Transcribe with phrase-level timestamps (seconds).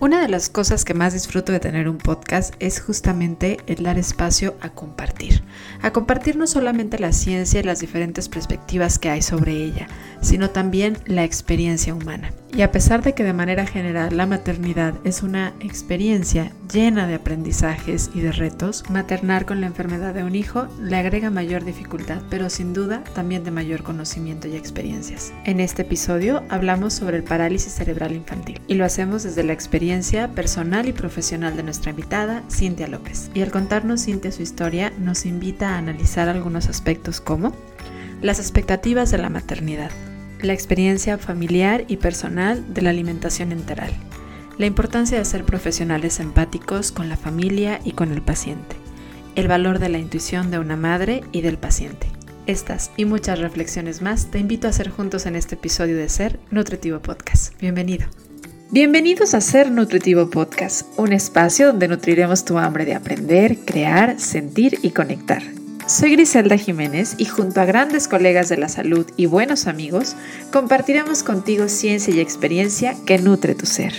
[0.00, 3.98] Una de las cosas que más disfruto de tener un podcast es justamente el dar
[3.98, 5.42] espacio a compartir.
[5.82, 9.88] A compartir no solamente la ciencia y las diferentes perspectivas que hay sobre ella,
[10.22, 12.32] sino también la experiencia humana.
[12.52, 17.14] Y a pesar de que de manera general la maternidad es una experiencia llena de
[17.14, 22.22] aprendizajes y de retos, maternar con la enfermedad de un hijo le agrega mayor dificultad,
[22.28, 25.32] pero sin duda también de mayor conocimiento y experiencias.
[25.44, 29.89] En este episodio hablamos sobre el parálisis cerebral infantil y lo hacemos desde la experiencia
[30.34, 33.30] personal y profesional de nuestra invitada, Cintia López.
[33.34, 37.52] Y al contarnos Cintia su historia, nos invita a analizar algunos aspectos como
[38.22, 39.90] las expectativas de la maternidad,
[40.42, 43.90] la experiencia familiar y personal de la alimentación enteral,
[44.58, 48.76] la importancia de ser profesionales empáticos con la familia y con el paciente,
[49.34, 52.06] el valor de la intuición de una madre y del paciente.
[52.46, 56.38] Estas y muchas reflexiones más te invito a hacer juntos en este episodio de Ser
[56.50, 57.60] Nutritivo Podcast.
[57.60, 58.06] Bienvenido.
[58.72, 64.78] Bienvenidos a Ser Nutritivo Podcast, un espacio donde nutriremos tu hambre de aprender, crear, sentir
[64.82, 65.42] y conectar
[65.90, 70.14] soy Griselda Jiménez y junto a grandes colegas de la salud y buenos amigos,
[70.52, 73.92] compartiremos contigo ciencia y experiencia que nutre tu ser.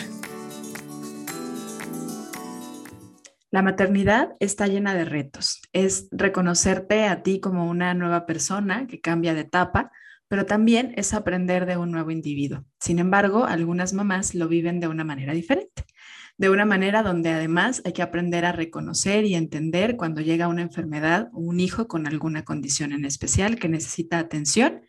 [3.50, 5.62] La maternidad está llena de retos.
[5.74, 9.92] Es reconocerte a ti como una nueva persona que cambia de etapa,
[10.32, 12.64] pero también es aprender de un nuevo individuo.
[12.80, 15.84] Sin embargo, algunas mamás lo viven de una manera diferente
[16.38, 20.64] de una manera donde además hay que aprender a reconocer y entender cuando llega una
[20.64, 24.82] enfermedad o un hijo con alguna condición en especial que necesita atención.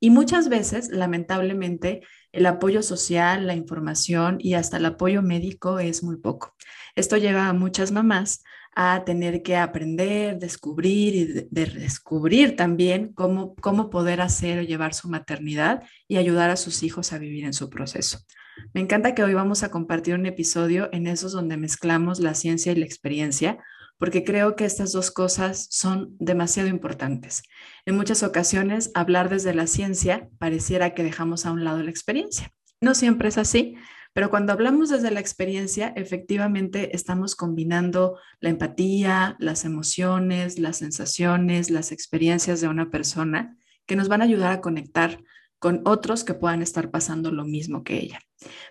[0.00, 2.00] Y muchas veces, lamentablemente,
[2.32, 6.54] el apoyo social, la información y hasta el apoyo médico es muy poco.
[6.94, 8.42] Esto lleva a muchas mamás
[8.76, 15.08] a tener que aprender, descubrir y descubrir también cómo, cómo poder hacer o llevar su
[15.08, 18.18] maternidad y ayudar a sus hijos a vivir en su proceso.
[18.72, 22.72] Me encanta que hoy vamos a compartir un episodio en esos donde mezclamos la ciencia
[22.72, 23.58] y la experiencia,
[23.98, 27.42] porque creo que estas dos cosas son demasiado importantes.
[27.86, 32.50] En muchas ocasiones, hablar desde la ciencia pareciera que dejamos a un lado la experiencia.
[32.80, 33.76] No siempre es así,
[34.14, 41.68] pero cuando hablamos desde la experiencia, efectivamente estamos combinando la empatía, las emociones, las sensaciones,
[41.68, 45.20] las experiencias de una persona que nos van a ayudar a conectar
[45.58, 48.20] con otros que puedan estar pasando lo mismo que ella.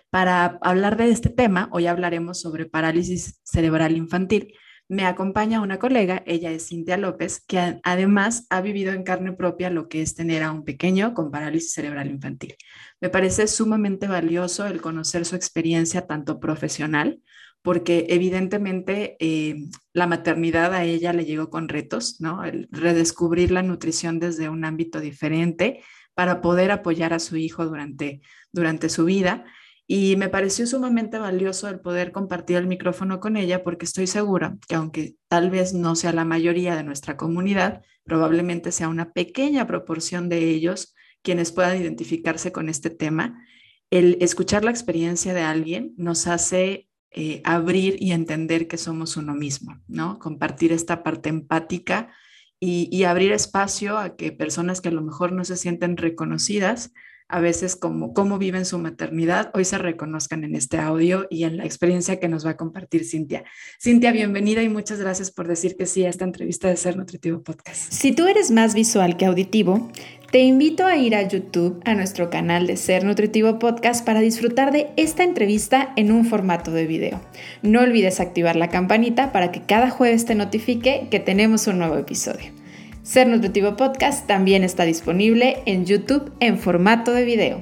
[0.08, 4.54] Para hablar de este tema, hoy hablaremos sobre parálisis cerebral infantil.
[4.88, 9.70] Me acompaña una colega, ella es Cintia López, que además ha vivido en carne propia
[9.70, 12.54] lo que es tener a un pequeño con parálisis cerebral infantil.
[13.00, 17.20] Me parece sumamente valioso el conocer su experiencia tanto profesional,
[17.62, 19.56] porque evidentemente eh,
[19.94, 22.44] la maternidad a ella le llegó con retos, ¿no?
[22.44, 25.82] El redescubrir la nutrición desde un ámbito diferente,
[26.14, 28.20] para poder apoyar a su hijo durante,
[28.52, 29.44] durante su vida.
[29.86, 34.56] Y me pareció sumamente valioso el poder compartir el micrófono con ella porque estoy segura
[34.66, 39.66] que aunque tal vez no sea la mayoría de nuestra comunidad, probablemente sea una pequeña
[39.66, 43.44] proporción de ellos quienes puedan identificarse con este tema.
[43.90, 49.34] El escuchar la experiencia de alguien nos hace eh, abrir y entender que somos uno
[49.34, 50.18] mismo, ¿no?
[50.18, 52.12] Compartir esta parte empática
[52.58, 56.92] y, abrir espacio a que personas que a lo mejor no se sienten reconocidas,
[57.28, 61.56] a veces como cómo viven su maternidad, hoy se reconozcan en este audio y en
[61.56, 63.44] la experiencia que nos va a compartir Cintia.
[63.80, 67.42] Cintia, bienvenida y muchas gracias por decir que sí a esta entrevista de Ser Nutritivo
[67.42, 67.92] Podcast.
[67.92, 69.90] Si tú eres más visual que auditivo,
[70.30, 74.72] te invito a ir a YouTube, a nuestro canal de Ser Nutritivo Podcast, para disfrutar
[74.72, 77.20] de esta entrevista en un formato de video.
[77.62, 81.96] No olvides activar la campanita para que cada jueves te notifique que tenemos un nuevo
[81.96, 82.63] episodio.
[83.04, 87.60] Ser Nutritivo Podcast también está disponible en YouTube en formato de video.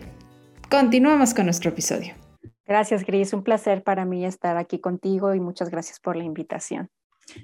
[0.71, 2.15] Continuamos con nuestro episodio.
[2.65, 3.33] Gracias, Gris.
[3.33, 6.91] Un placer para mí estar aquí contigo y muchas gracias por la invitación.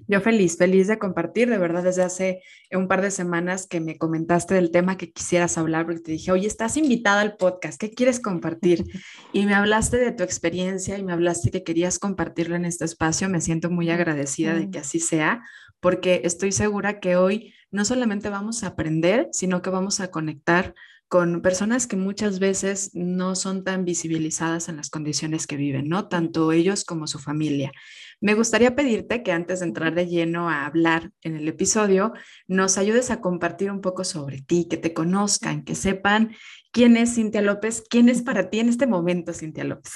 [0.06, 3.98] Yo feliz, feliz de compartir, de verdad, desde hace un par de semanas que me
[3.98, 7.90] comentaste del tema que quisieras hablar, porque te dije, oye, estás invitada al podcast, ¿qué
[7.90, 8.84] quieres compartir?
[9.32, 13.28] Y me hablaste de tu experiencia y me hablaste que querías compartirlo en este espacio.
[13.28, 15.42] Me siento muy agradecida de que así sea,
[15.80, 20.74] porque estoy segura que hoy no solamente vamos a aprender, sino que vamos a conectar
[21.08, 26.08] con personas que muchas veces no son tan visibilizadas en las condiciones que viven, ¿no?
[26.08, 27.72] Tanto ellos como su familia.
[28.20, 32.12] Me gustaría pedirte que antes de entrar de lleno a hablar en el episodio,
[32.46, 36.34] nos ayudes a compartir un poco sobre ti, que te conozcan, que sepan
[36.72, 39.92] quién es Cintia López, quién es para ti en este momento Cintia López.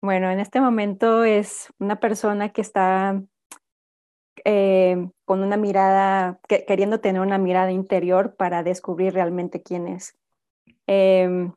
[0.00, 3.22] Bueno, en este momento es una persona que está
[4.44, 10.16] eh, con una mirada, queriendo tener una mirada interior para descubrir realmente quién es.
[10.86, 11.52] Em,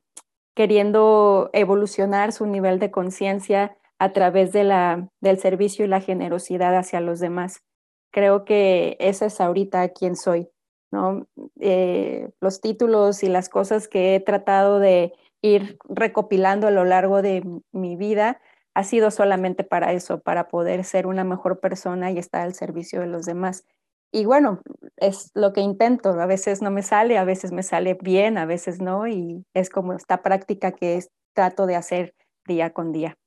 [0.55, 6.75] queriendo evolucionar su nivel de conciencia a través de la, del servicio y la generosidad
[6.77, 7.63] hacia los demás.
[8.11, 10.49] Creo que esa es ahorita quien soy,
[10.91, 11.27] ¿no?
[11.59, 17.21] Eh, los títulos y las cosas que he tratado de ir recopilando a lo largo
[17.21, 18.39] de mi vida
[18.75, 22.99] ha sido solamente para eso, para poder ser una mejor persona y estar al servicio
[23.01, 23.63] de los demás.
[24.11, 24.61] Y bueno,
[24.97, 26.09] es lo que intento.
[26.11, 29.07] A veces no me sale, a veces me sale bien, a veces no.
[29.07, 30.99] Y es como esta práctica que
[31.33, 32.13] trato de hacer
[32.45, 33.17] día con día.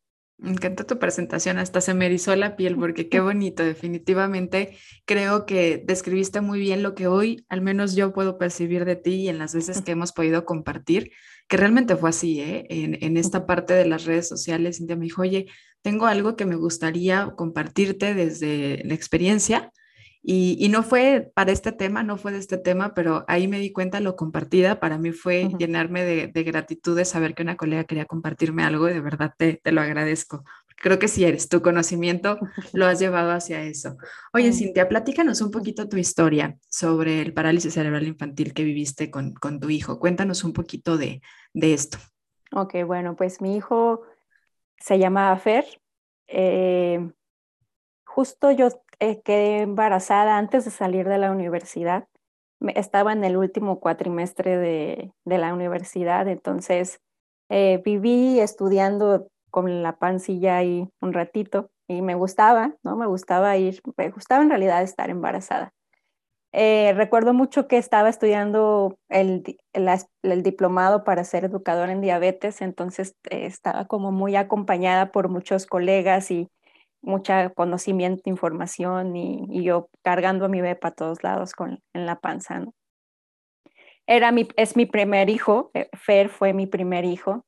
[0.40, 5.46] Me encanta tu presentación, hasta se me erizó la piel porque qué bonito, definitivamente creo
[5.46, 9.28] que describiste muy bien lo que hoy al menos yo puedo percibir de ti y
[9.28, 11.10] en las veces que hemos podido compartir,
[11.48, 12.66] que realmente fue así, ¿eh?
[12.70, 15.46] En, en esta parte de las redes sociales, Cintia me dijo, oye,
[15.82, 19.72] tengo algo que me gustaría compartirte desde la experiencia
[20.22, 23.72] y, no fue para este tema, no fue de este tema, pero ahí me di
[23.72, 24.80] cuenta lo compartida.
[24.80, 28.92] Para mí fue llenarme de, gratitud de saber que una colega quería compartirme algo y
[28.92, 30.44] de verdad te, te lo agradezco.
[30.76, 32.38] Creo que si eres, tu conocimiento
[32.72, 33.96] lo has llevado hacia eso.
[34.32, 39.34] Oye, Cintia, platícanos un poquito tu historia sobre el parálisis cerebral infantil que viviste con,
[39.34, 39.98] con tu hijo.
[39.98, 41.22] Cuéntanos un poquito de,
[41.54, 41.98] de esto.
[42.52, 44.02] Ok, bueno, pues mi hijo
[44.78, 45.64] se llama Fer.
[46.26, 47.10] Eh,
[48.04, 48.68] justo yo
[49.00, 52.08] eh, quedé embarazada antes de salir de la universidad.
[52.74, 57.00] estaba en el último cuatrimestre de, de la universidad, entonces
[57.50, 62.96] eh, viví estudiando con la pancilla ahí un ratito y me gustaba, ¿no?
[62.96, 65.72] Me gustaba ir, me gustaba en realidad estar embarazada.
[66.52, 69.44] Eh, recuerdo mucho que estaba estudiando el,
[69.74, 76.30] el, diplomado para ser educadora en diabetes, entonces estaba como muy acompañada por muchos colegas
[76.30, 76.48] y
[77.02, 82.20] mucha conocimiento, información y, yo cargando a mi bebé para todos lados con, en la
[82.20, 82.60] panza.
[82.60, 82.74] ¿no?
[84.06, 87.44] Era mi, es mi primer hijo, eh, Fer fue mi primer hijo.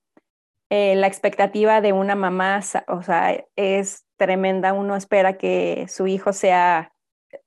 [0.70, 4.72] Eh, la expectativa de una mamá, o sea, es tremenda.
[4.72, 6.92] Uno espera que su hijo sea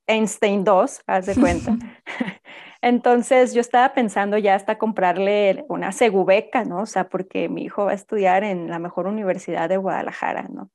[0.07, 1.77] Einstein 2, haz de cuenta.
[2.81, 6.81] Entonces yo estaba pensando ya hasta comprarle una segubeca, ¿no?
[6.81, 10.69] O sea, porque mi hijo va a estudiar en la mejor universidad de Guadalajara, ¿no?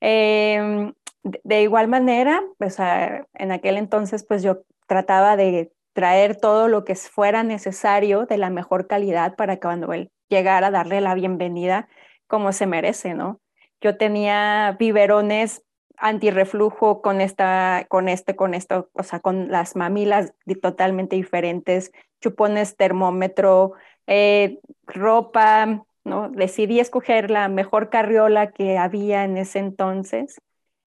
[0.00, 0.92] Em,
[1.22, 6.94] de, igual manera, pues, en aquel entonces, pues yo trataba de traer todo lo que
[6.94, 11.88] fuera necesario de la mejor calidad para que cuando él llegara a darle la bienvenida
[12.26, 13.40] como se merece, ¿no?
[13.80, 15.64] Yo tenía biberones
[15.96, 21.90] antirreflujo con esta, con este, con esto, o sea, con las mamilas totalmente diferentes,
[22.20, 23.72] chupones termómetro,
[24.06, 25.84] eh, ropa,
[26.32, 30.40] Decidí escoger la mejor carriola que había en ese entonces.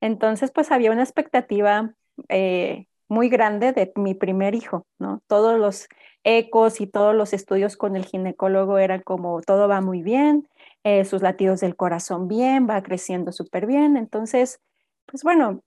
[0.00, 1.94] Entonces, pues había una expectativa
[2.28, 4.86] eh, muy grande de mi primer hijo.
[5.26, 5.88] Todos los
[6.24, 10.48] ecos y todos los estudios con el ginecólogo eran como todo va muy bien,
[10.84, 13.96] eh, sus latidos del corazón bien, va creciendo súper bien.
[13.96, 14.60] Entonces,
[15.06, 15.62] pues bueno,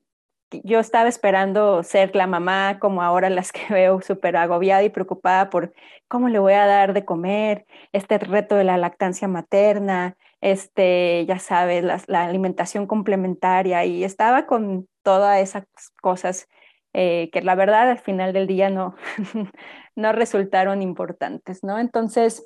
[0.63, 5.50] yo estaba esperando ser la mamá como ahora las que veo súper agobiada y preocupada
[5.50, 5.74] por
[6.07, 11.39] cómo le voy a dar de comer, este reto de la lactancia materna, este, ya
[11.39, 15.65] sabes, la, alimentación complementaria y estaba con todas esas
[16.01, 16.48] cosas
[16.94, 18.95] eh, que la verdad al final del día no,
[19.95, 21.80] no resultaron importantes, ¿no?
[21.80, 22.45] Entonces,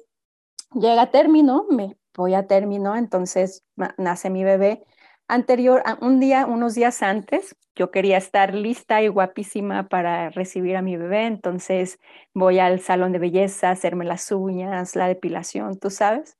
[0.74, 3.63] llega a término, me voy a término, entonces
[3.98, 4.86] nace mi bebé
[5.27, 10.82] anterior, un día, unos días antes, yo quería estar lista y guapísima para recibir a
[10.82, 12.00] mi bebé, entonces
[12.34, 16.38] voy al salón de belleza, hacerme las uñas, la depilación, tú sabes.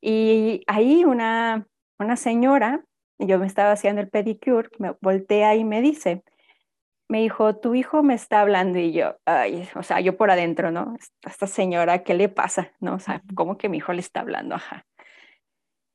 [0.00, 1.66] Y ahí una,
[1.98, 2.84] una señora,
[3.18, 6.22] yo me estaba haciendo el pedicure, me voltea y me dice,
[7.08, 10.70] me dijo, tu hijo me está hablando y yo, ay, o sea, yo por adentro,
[10.70, 10.96] ¿no?
[11.24, 12.72] Esta señora, ¿qué le pasa?
[12.80, 12.94] ¿No?
[12.94, 14.56] O sea, ¿cómo que mi hijo le está hablando?
[14.56, 14.84] Ajá.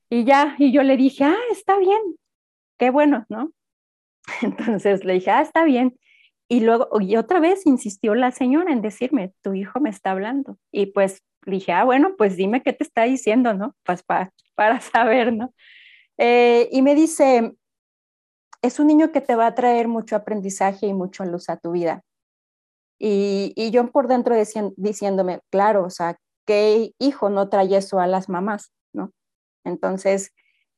[0.10, 2.00] Y ya, y yo le dije, ah, está bien,
[2.82, 3.52] qué bueno, ¿no?
[4.42, 6.00] Entonces le dije, ah, está bien.
[6.50, 10.58] Y luego, y otra vez insistió la señora en decirme, tu hijo me está hablando.
[10.72, 13.76] Y pues dije, ah, bueno, pues dime qué te está diciendo, ¿no?
[13.84, 15.54] Pues para, para saber, ¿no?
[16.18, 17.54] Eh, y me dice,
[18.64, 21.74] es un niño que te va a traer mucho aprendizaje y mucho luz a tu
[21.74, 22.02] vida.
[22.98, 24.36] Y, y yo por dentro
[24.76, 29.12] diciéndome, claro, o sea, ¿qué hijo no trae eso a las mamás, no?
[29.64, 30.32] Entonces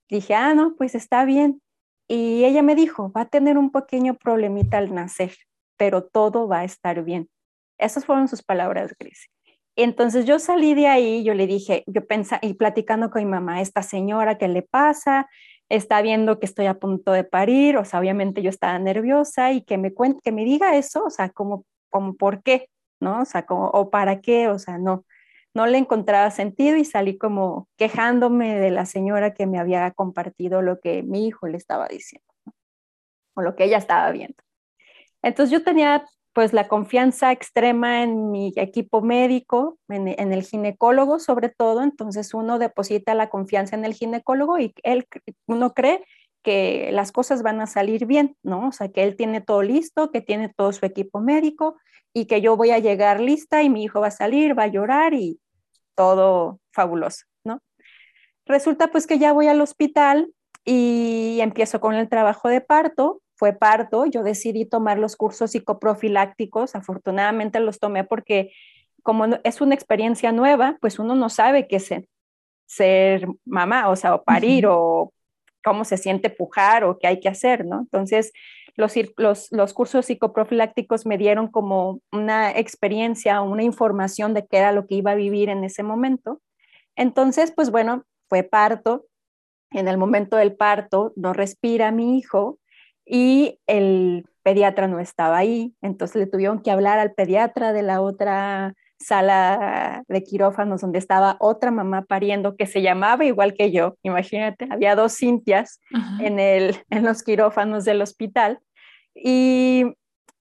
[0.09, 1.62] dije, ah, no, pues está bien.
[2.07, 5.35] Y ella me dijo, va a tener un pequeño problemita al nacer,
[5.77, 7.29] pero todo va a estar bien.
[7.77, 9.29] Esas fueron sus palabras, Gris.
[9.75, 13.61] Entonces yo salí de ahí, yo le dije, yo pensaba, y platicando con mi mamá,
[13.61, 15.27] esta señora, ¿qué le pasa?
[15.69, 19.63] Está viendo que estoy a punto de parir, o sea, obviamente yo estaba nerviosa y
[19.63, 22.69] que me cuente, que me diga eso, o sea, como, como por qué,
[22.99, 23.21] ¿no?
[23.21, 25.05] O sea, como, o para qué, o sea, no.
[25.53, 30.61] No le encontraba sentido y salí como quejándome de la señora que me había compartido
[30.61, 32.27] lo que mi hijo le estaba diciendo
[33.35, 34.37] o lo que ella estaba viendo.
[35.21, 41.19] Entonces yo tenía pues la confianza extrema en mi equipo médico, en, en, el ginecólogo
[41.19, 45.07] sobre todo, entonces uno deposita la confianza en el ginecólogo y él,
[45.45, 46.03] uno cree
[46.41, 48.69] que las cosas van a salir bien, ¿no?
[48.69, 51.77] O sea, que él tiene todo listo, que tiene todo su equipo médico
[52.13, 54.67] y que yo voy a llegar lista y mi hijo va a salir, va a
[54.67, 55.39] llorar y
[55.95, 57.61] todo fabuloso, ¿no?
[58.45, 60.31] Resulta pues que ya voy al hospital
[60.65, 66.75] y empiezo con el trabajo de parto, fue parto, yo decidí tomar los cursos psicoprofilácticos,
[66.75, 68.51] afortunadamente los tomé porque
[69.01, 71.93] como es una experiencia nueva, pues uno no sabe qué es
[72.65, 75.13] ser, mamá, o sea, o parir, o
[75.63, 77.81] cómo se siente pujar, o qué hay que hacer, ¿no?
[77.81, 78.31] Entonces,
[78.75, 84.71] los, los, los, cursos psicoprofilácticos me dieron como una experiencia, una información de qué era
[84.71, 86.41] lo que iba a vivir en ese momento.
[86.95, 89.05] Entonces, pues bueno, fue parto.
[89.71, 92.59] En el momento del parto no respira mi hijo
[93.05, 95.73] y el pediatra no estaba ahí.
[95.81, 101.37] Entonces le tuvieron que hablar al pediatra de la otra sala de quirófanos donde estaba
[101.39, 105.79] otra mamá pariendo que se llamaba igual que yo, imagínate, había dos Cintias
[106.19, 108.59] en, el, en los quirófanos del hospital
[109.13, 109.85] y,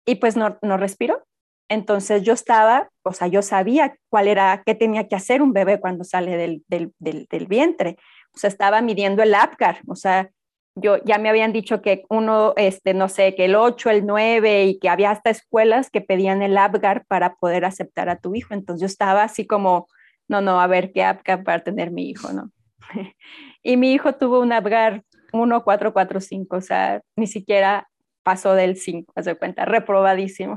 [0.06, 1.24] y pues no, no respiró.
[1.68, 5.78] Entonces yo estaba, o sea, yo sabía cuál era, qué tenía que hacer un bebé
[5.78, 7.96] cuando sale del, del, del, del vientre.
[8.34, 10.30] O sea, estaba midiendo el APGAR, o sea,
[10.74, 14.64] yo ya me habían dicho que uno, este, no sé, que el 8, el 9
[14.64, 18.54] y que había hasta escuelas que pedían el APGAR para poder aceptar a tu hijo.
[18.54, 19.88] Entonces yo estaba así como,
[20.28, 22.50] no, no, a ver qué APGAR para tener mi hijo, ¿no?
[23.62, 27.88] y mi hijo tuvo un APGAR 1, 4, 4, 5, o sea, ni siquiera
[28.22, 30.56] pasó del 5, se cuenta, reprobadísimo.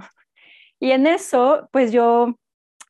[0.79, 2.36] Y en eso, pues yo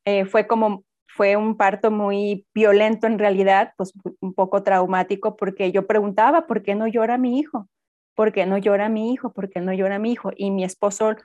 [0.06, 0.84] eh, fue como
[1.16, 6.64] fue un parto muy violento en realidad, pues un poco traumático, porque yo preguntaba, ¿por
[6.64, 7.68] qué no llora mi hijo?
[8.16, 9.32] ¿Por qué no llora mi hijo?
[9.32, 10.32] ¿Por qué no llora mi hijo?
[10.36, 11.16] Y mi esposo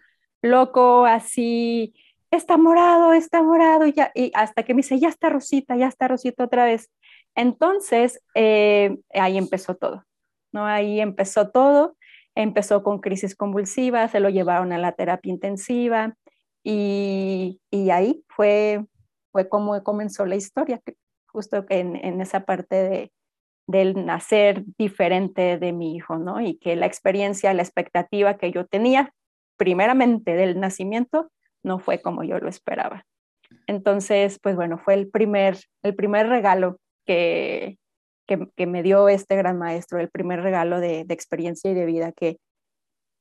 [0.42, 1.94] loco, así,
[2.30, 5.88] está morado, está morado, y, ya, y hasta que me dice, ya está Rosita, ya
[5.88, 6.90] está Rosita otra vez.
[7.34, 10.04] Entonces, eh, ahí empezó todo,
[10.52, 10.66] ¿no?
[10.66, 11.96] Ahí empezó todo,
[12.34, 16.14] empezó con crisis convulsiva, se lo llevaron a la terapia intensiva
[16.62, 18.84] y, y ahí fue
[19.32, 20.80] fue como comenzó la historia,
[21.26, 23.12] justo en, en esa parte de,
[23.68, 26.40] del nacer diferente de mi hijo, ¿no?
[26.40, 29.12] Y que la experiencia, la expectativa que yo tenía,
[29.56, 31.30] primeramente del nacimiento,
[31.62, 33.04] no fue como yo lo esperaba.
[33.66, 37.78] Entonces, pues bueno, fue el primer, el primer regalo que,
[38.26, 41.84] que, que me dio este gran maestro, el primer regalo de, de experiencia y de
[41.84, 42.38] vida que,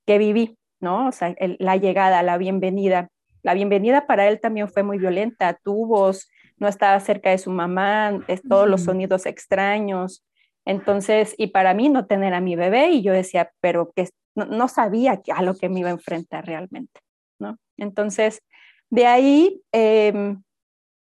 [0.06, 1.08] que viví, ¿no?
[1.08, 3.08] O sea, la llegada, la bienvenida
[3.42, 8.20] la bienvenida para él también fue muy violenta, tubos, no estaba cerca de su mamá,
[8.48, 10.24] todos los sonidos extraños.
[10.64, 14.68] Entonces, y para mí no tener a mi bebé, y yo decía, pero que no,
[14.68, 17.00] sabía a lo que me iba a enfrentar realmente,
[17.38, 17.58] ¿no?
[17.76, 18.42] Entonces,
[18.90, 20.42] de ahí, em,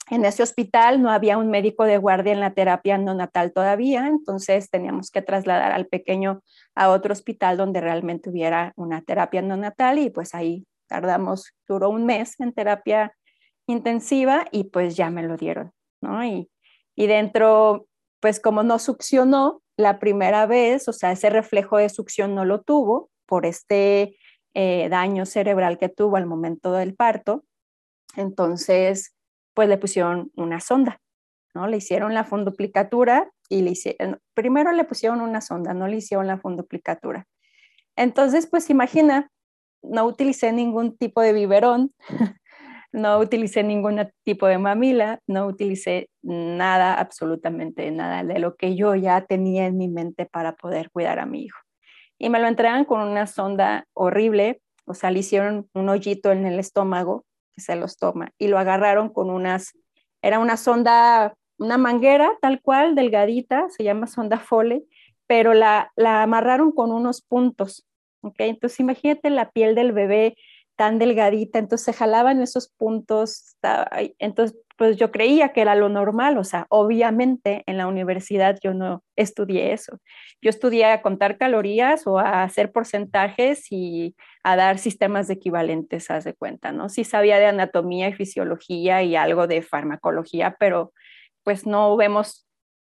[0.09, 4.69] en ese hospital no había un médico de guardia en la terapia neonatal todavía, entonces
[4.69, 6.41] teníamos que trasladar al pequeño
[6.75, 12.05] a otro hospital donde realmente hubiera una terapia neonatal y pues ahí tardamos, duró un
[12.05, 13.15] mes en terapia
[13.65, 15.71] intensiva y pues ya me lo dieron,
[16.01, 16.23] ¿no?
[16.23, 16.51] Y,
[16.95, 17.87] y dentro,
[18.19, 22.61] pues como no succionó la primera vez, o sea, ese reflejo de succión no lo
[22.61, 24.19] tuvo por este
[24.53, 27.43] eh, daño cerebral que tuvo al momento del parto,
[28.15, 29.15] entonces,
[29.55, 31.01] pues le pusieron una sonda,
[31.55, 31.65] ¿no?
[31.65, 36.27] Le hicieron la funduplicatura y le hicieron, primero le pusieron una sonda, no le hicieron
[36.27, 37.25] la funduplicatura.
[37.95, 39.31] Entonces, pues imagina,
[39.83, 41.93] no utilicé ningún tipo de biberón,
[42.91, 48.95] no utilicé ningún tipo de mamila, no utilicé nada, absolutamente nada de lo que yo
[48.95, 51.59] ya tenía en mi mente para poder cuidar a mi hijo.
[52.17, 56.45] Y me lo entregan con una sonda horrible, o sea, le hicieron un hoyito en
[56.45, 59.73] el estómago que se los toma y lo agarraron con unas,
[60.21, 64.83] era una sonda, una manguera tal cual, delgadita, se llama sonda Fole,
[65.27, 67.85] pero la, la amarraron con unos puntos
[68.37, 70.35] entonces imagínate la piel del bebé
[70.75, 73.55] tan delgadita, entonces se jalaban esos puntos,
[74.17, 78.73] entonces pues yo creía que era lo normal, o sea, obviamente en la universidad yo
[78.73, 79.99] no estudié eso.
[80.41, 86.09] Yo estudié a contar calorías o a hacer porcentajes y a dar sistemas de equivalentes,
[86.09, 86.89] haz de cuenta, ¿no?
[86.89, 90.91] Sí sabía de anatomía y fisiología y algo de farmacología, pero
[91.43, 92.47] pues no vemos,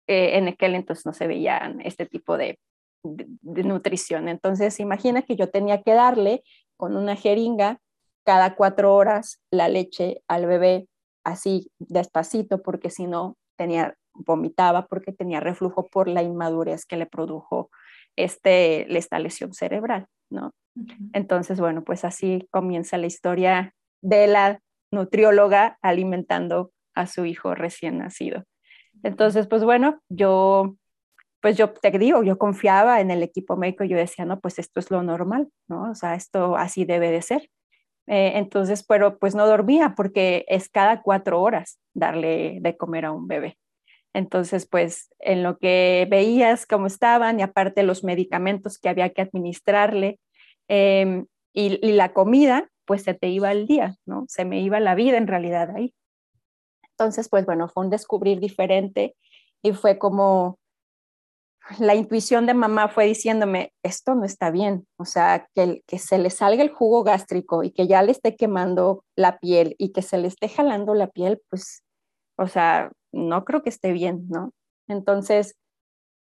[0.07, 2.59] eh, en aquel entonces no se veían este tipo de
[3.03, 4.27] de, nutrición.
[4.27, 6.43] Entonces, imagina que yo tenía que darle
[6.77, 7.79] con una jeringa
[8.23, 10.87] cada cuatro horas la leche al bebé
[11.23, 17.05] así despacito porque si no tenía vomitaba porque tenía reflujo por la inmadurez que le
[17.05, 17.69] produjo
[18.15, 20.51] este, esta lesión cerebral, ¿no?
[21.13, 24.59] Entonces, bueno, pues así comienza la historia de la
[24.91, 28.43] nutrióloga alimentando a su hijo recién nacido.
[29.03, 30.75] Entonces, pues bueno, yo,
[31.41, 34.79] pues yo te digo, yo confiaba en el equipo médico, yo decía, no, pues esto
[34.79, 35.91] es lo normal, ¿no?
[35.91, 37.49] O sea, esto así debe de ser.
[38.07, 43.11] Eh, entonces, pero pues no dormía porque es cada cuatro horas darle de comer a
[43.11, 43.57] un bebé.
[44.13, 49.21] Entonces, pues en lo que veías cómo estaban y aparte los medicamentos que había que
[49.21, 50.19] administrarle
[50.67, 54.25] em, y, y, la comida, pues se te iba el día, ¿no?
[54.27, 55.93] Se me iba la vida en realidad ahí.
[56.91, 59.15] Entonces, pues bueno, fue un descubrir diferente
[59.61, 60.58] y fue como
[61.77, 66.17] la intuición de mamá fue diciéndome, esto no está bien, o sea, que, que se
[66.17, 70.01] le salga el jugo gástrico y que ya le esté quemando la piel y que
[70.01, 71.83] se le esté jalando la piel, pues,
[72.37, 74.51] o sea, no creo que esté bien, ¿no?
[74.87, 75.55] Entonces,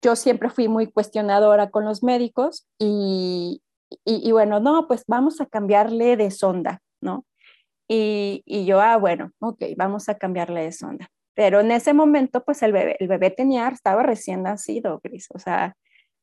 [0.02, 3.62] yo siempre fui muy cuestionadora con los médicos y,
[4.04, 7.24] y, bueno, no, pues vamos a cambiarle de sonda, ¿no?
[7.88, 11.08] Y, y, yo, ah, bueno, ok, vamos a cambiarle de sonda.
[11.38, 15.38] Pero en ese momento, pues el bebé, el bebé tenía, estaba recién nacido, Cris, o
[15.38, 15.76] sea,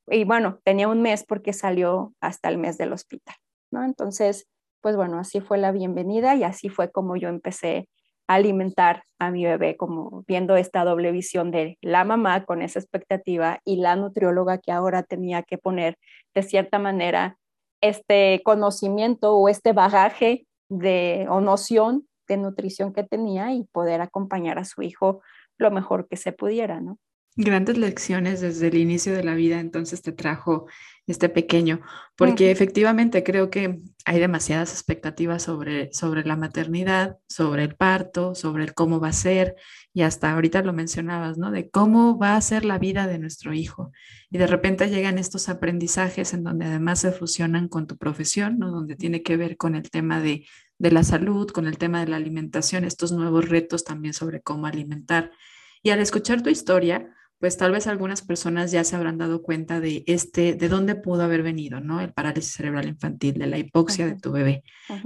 [0.07, 3.37] y bueno, tenía un mes porque salió hasta el mes del hospital,
[3.71, 3.85] ¿no?
[3.85, 4.45] Entonces,
[4.81, 7.87] pues bueno, así fue la bienvenida y así fue como yo empecé
[8.27, 13.61] alimentar a mi bebé, como viendo esta doble visión de la mamá con esa expectativa
[13.63, 15.97] y la nutrióloga que ahora tenía que poner
[16.33, 17.37] de cierta manera
[17.79, 24.57] este conocimiento o este bagaje de o noción de nutrición que tenía y poder acompañar
[24.59, 25.21] a su hijo
[25.57, 26.99] lo mejor que se pudiera, ¿no?
[27.37, 30.67] Grandes lecciones desde el inicio de la vida, entonces te trajo
[31.05, 31.81] este pequeño,
[32.15, 38.63] porque efectivamente creo que hay demasiadas expectativas sobre, sobre la maternidad, sobre el parto, sobre
[38.63, 39.55] el cómo va a ser,
[39.93, 41.51] y hasta ahorita lo mencionabas, ¿no?
[41.51, 43.91] De cómo va a ser la vida de nuestro hijo.
[44.29, 48.71] Y de repente llegan estos aprendizajes en donde además se fusionan con tu profesión, ¿no?
[48.71, 50.45] Donde tiene que ver con el tema de,
[50.77, 54.67] de la salud, con el tema de la alimentación, estos nuevos retos también sobre cómo
[54.67, 55.31] alimentar.
[55.81, 59.79] Y al escuchar tu historia, pues tal vez algunas personas ya se habrán dado cuenta
[59.79, 62.01] de este, de dónde pudo haber venido, ¿no?
[62.01, 64.63] El parálisis cerebral infantil, de la hipoxia de tu bebé.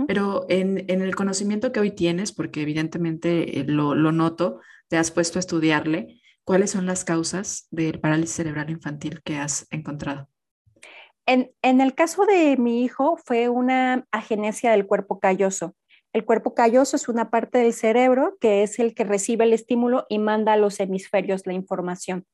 [0.07, 4.97] Pero en, en, el conocimiento que hoy tienes, porque evidentemente eh, lo, lo, noto, te
[4.97, 10.29] has puesto a estudiarle, ¿cuáles son las causas del parálisis cerebral infantil que has encontrado?
[11.31, 15.75] En, el caso de mi hijo fue una agenesia del cuerpo calloso.
[16.11, 20.07] El cuerpo calloso es una parte del cerebro que es el que recibe el estímulo
[20.09, 22.25] y manda a los hemisferios la información.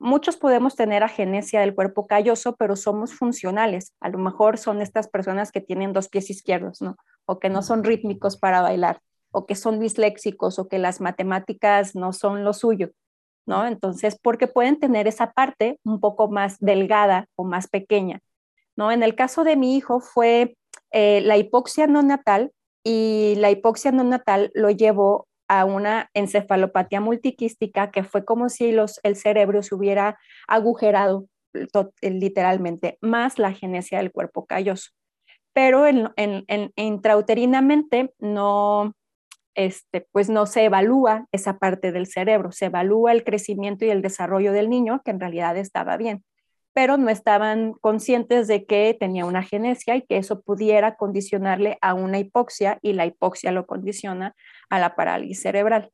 [0.00, 3.94] Muchos podemos tener agenesia del cuerpo calloso, pero somos funcionales.
[4.00, 6.96] A lo mejor son estas personas que tienen dos pies izquierdos, ¿no?
[7.26, 11.94] O que no son rítmicos para bailar, o que son disléxicos, o que las matemáticas
[11.94, 12.90] no son lo suyo,
[13.46, 13.64] ¿no?
[13.66, 18.20] Entonces, porque pueden tener esa parte un poco más delgada o más pequeña,
[18.76, 18.92] ¿no?
[18.92, 20.56] En el caso de mi hijo fue
[20.90, 22.52] eh, la hipoxia no natal,
[22.84, 29.00] y la hipoxia neonatal lo llevó a una encefalopatía multiquística que fue como si los,
[29.02, 31.26] el cerebro se hubiera agujerado
[32.02, 34.90] literalmente, más la genesia del cuerpo calloso.
[35.52, 36.12] Pero en,
[36.76, 38.92] intrauterinamente no,
[39.54, 44.02] este, pues no se evalúa esa parte del cerebro, se evalúa el crecimiento y el
[44.02, 46.24] desarrollo del niño, que en realidad estaba bien
[46.74, 51.94] pero no estaban conscientes de que tenía una genesia y que eso pudiera condicionarle a
[51.94, 54.34] una hipoxia y la hipoxia lo condiciona
[54.68, 55.90] a la parálisis cerebral.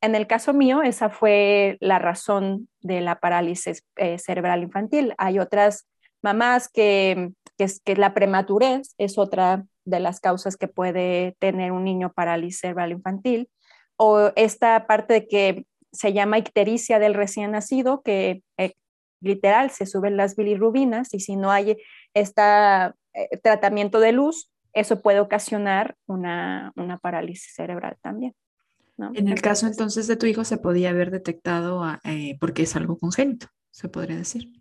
[0.00, 5.14] En el caso mío, esa fue la razón de la parálisis eh, cerebral infantil.
[5.18, 5.88] Hay otras
[6.22, 11.84] mamás que, que, que la prematurez es otra de las causas que puede tener un
[11.84, 13.50] niño parálisis cerebral infantil,
[13.96, 18.74] o esta parte que se llama ictericia del recién nacido, que eh,
[19.20, 21.76] literal, se suben las bilirrubinas y si no hay
[22.14, 22.42] este
[23.42, 28.34] tratamiento de luz, eso puede ocasionar una, parálisis cerebral también.
[29.14, 32.98] En el caso entonces de tu hijo se podía haber detectado eh, porque es algo
[32.98, 34.52] congénito, se podría decir.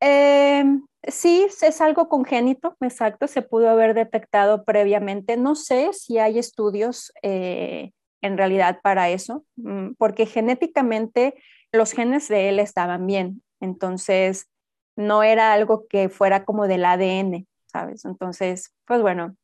[0.00, 5.38] Em, sí, es algo congénito, exacto, se pudo haber detectado previamente.
[5.38, 11.34] No sé si hay estudios eh, en realidad para eso, mm, porque genéticamente
[11.72, 13.42] los genes de él estaban bien.
[13.60, 14.48] Entonces,
[14.96, 18.04] no era algo que fuera como del ADN, ¿sabes?
[18.04, 19.36] Entonces, pues bueno,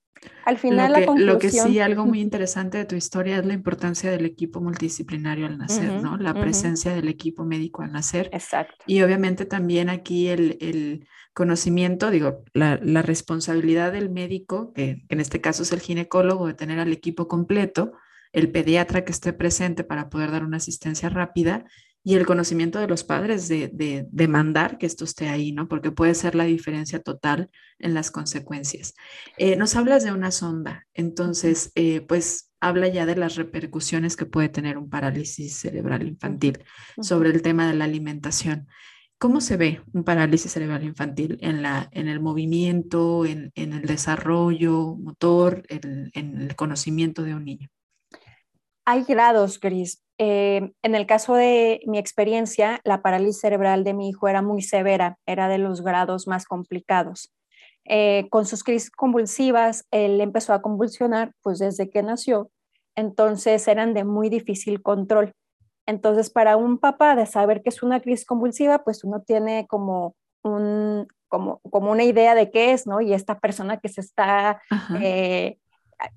[0.44, 1.34] al final lo que, la conclusión...
[1.34, 5.46] Lo que sí, algo muy interesante de tu historia es la importancia del equipo multidisciplinario
[5.46, 6.16] al nacer, ¿no?
[6.16, 8.30] La presencia del equipo médico al nacer.
[8.32, 8.84] Exacto.
[8.86, 15.20] Y obviamente también aquí el, el conocimiento, digo, la, la, responsabilidad del médico, que en
[15.20, 17.92] este caso es el ginecólogo, de tener al equipo completo,
[18.32, 21.64] el pediatra que esté presente para poder dar una asistencia rápida
[22.04, 25.68] y el conocimiento de los padres de, demandar que esto esté ahí, ¿no?
[25.68, 28.94] Porque puede ser la diferencia total en las consecuencias.
[29.38, 34.26] Eh, nos hablas de una sonda, entonces, eh, pues habla ya de las repercusiones que
[34.26, 36.64] puede tener un parálisis cerebral infantil
[37.00, 38.68] sobre el tema de la alimentación.
[39.18, 44.96] ¿Cómo se ve un parálisis cerebral infantil en, la, en el movimiento, en, el desarrollo
[44.96, 47.68] motor, en el conocimiento de un niño?
[48.84, 50.02] Hay grados, Cris.
[50.18, 54.62] Eh, en el caso de mi experiencia, la parálisis cerebral de mi hijo era muy
[54.62, 57.32] severa, era de los grados más complicados.
[57.84, 62.50] Eh, con sus crisis convulsivas, él empezó a convulsionar pues desde que nació,
[62.94, 65.32] entonces eran de muy difícil control.
[65.86, 70.14] Entonces, para un papá de saber que es una crisis convulsiva, pues uno tiene como
[70.44, 73.00] un, como, como una idea de qué es, ¿no?
[73.00, 74.62] Y esta persona que se está
[75.00, 75.58] eh,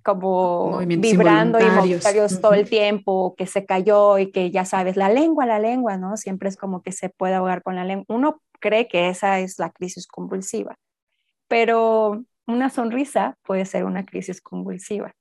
[0.04, 5.10] como vibrando y voluntarios todo el tiempo, que se cayó y que ya sabes, la
[5.10, 6.18] lengua, la lengua, ¿no?
[6.18, 8.06] Siempre es como que se puede ahogar con la lengua.
[8.10, 10.78] Uno cree que esa es la crisis convulsiva,
[11.48, 15.14] pero una sonrisa puede ser una crisis convulsiva,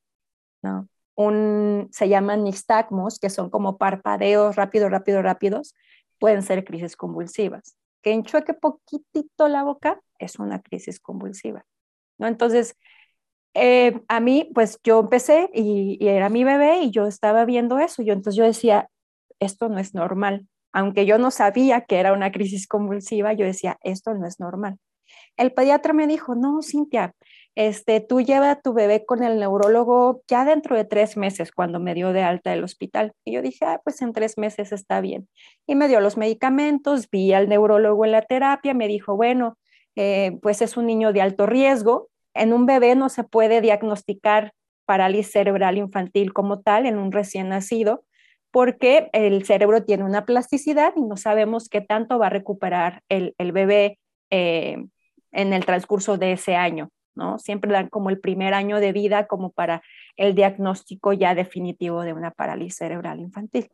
[0.63, 0.89] ¿no?
[1.17, 5.75] Un, se llaman nistagmos, que son como parpadeos rápido, rápido, rápidos,
[6.19, 7.77] pueden ser crisis convulsivas.
[8.03, 11.65] Que enchueque poquitito la boca es una crisis convulsiva,
[12.19, 12.27] ¿no?
[12.27, 12.77] Entonces,
[13.55, 18.03] eh, a mí, pues yo empecé y, era mi bebé y yo estaba viendo eso.
[18.03, 18.91] Yo, entonces yo decía,
[19.39, 20.47] esto no es normal.
[20.73, 24.79] Aunque yo no sabía que era una crisis convulsiva, yo decía, esto no es normal.
[25.37, 27.15] El pediatra me dijo, no, Cintia,
[27.55, 31.79] este, tú lleva a tu bebé con el neurólogo ya dentro de tres meses cuando
[31.79, 33.13] me dio de alta del hospital.
[33.25, 35.29] Y yo dije, ah, pues en tres meses está bien.
[35.67, 39.57] Y me dio los medicamentos, vi al neurólogo en la terapia, me dijo, bueno,
[39.97, 44.53] eh, pues es un niño de alto riesgo, en un bebé no se puede diagnosticar
[44.85, 48.05] parálisis cerebral infantil como tal en un recién nacido
[48.55, 53.35] porque el cerebro tiene una plasticidad y no sabemos qué tanto va a recuperar el,
[53.53, 53.99] bebé
[54.31, 54.77] eh,
[55.33, 57.41] en el transcurso de ese año, ¿no?
[57.41, 59.83] Siempre dan como el primer año de vida como para
[60.17, 63.69] el diagnóstico ya definitivo de una parálisis cerebral infantil.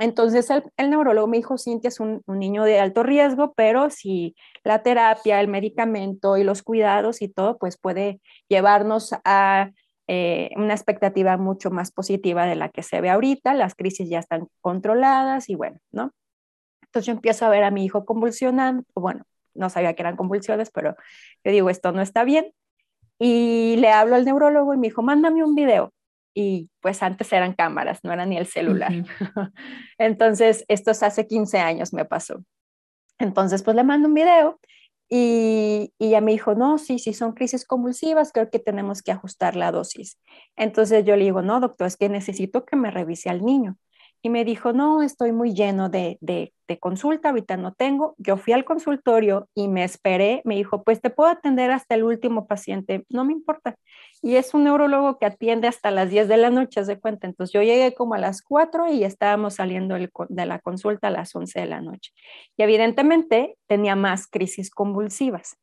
[0.00, 4.34] Entonces el, neurólogo me dijo, Cintia es un, niño de alto riesgo, pero si
[4.64, 9.70] la terapia, el medicamento y los cuidados y todo, pues puede llevarnos a
[10.08, 14.20] eh, una expectativa mucho más positiva de la que se ve ahorita, las crisis ya
[14.20, 16.12] están controladas y bueno, ¿no?
[16.84, 20.70] Entonces yo empiezo a ver a mi hijo convulsionando, bueno, no sabía que eran convulsiones,
[20.70, 20.96] pero
[21.44, 22.52] yo digo, esto no está bien.
[23.18, 25.92] Y le hablo al neurólogo y me dijo, mándame un video
[26.34, 28.92] y pues antes eran cámaras, no era ni el celular.
[29.98, 32.44] Entonces, esto es hace 15 años me pasó.
[33.18, 34.58] Entonces, pues le mando un video
[35.08, 39.12] y, y ella me dijo, no, sí, sí, son crisis convulsivas, creo que tenemos que
[39.12, 40.18] ajustar la dosis.
[40.56, 43.76] Entonces yo le digo, no, doctor, es que necesito que me revise al niño
[44.22, 48.14] y me dijo, no, estoy muy lleno de, de, consulta, ahorita no tengo.
[48.18, 52.04] Yo fui al consultorio y me esperé, me dijo, pues te puedo atender hasta el
[52.04, 53.76] último paciente, no me importa.
[54.22, 57.26] Y es un neurólogo que atiende hasta las 10 de la noche, se cuenta.
[57.26, 61.34] Entonces yo llegué como a las 4 y estábamos saliendo de la consulta a las
[61.34, 62.12] 11 de la noche.
[62.56, 65.56] Y evidentemente tenía más crisis convulsivas.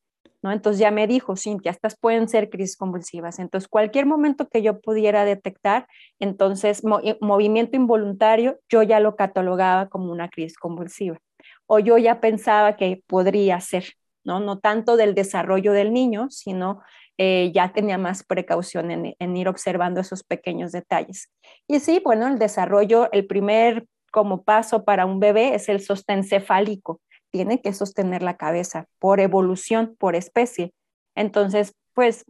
[0.51, 3.39] Entonces ya me dijo, Cintia, estas pueden ser crisis convulsivas.
[3.39, 5.87] Entonces, cualquier momento que yo pudiera detectar,
[6.19, 11.19] entonces eh, movimiento involuntario, yo ya lo catalogaba como una crisis convulsiva.
[11.65, 13.85] O yo ya pensaba que podría ser,
[14.23, 14.39] ¿no?
[14.39, 16.81] No tanto del desarrollo del niño, sino
[17.17, 21.30] eh, ya tenía más precaución en, ir observando esos pequeños detalles.
[21.67, 26.23] Y sí, bueno, el desarrollo, el primer como paso para un bebé es el sostén
[26.23, 27.01] cefálico
[27.32, 30.73] tiene que sostener la cabeza por evolución, por especie.
[31.15, 32.25] Entonces, pues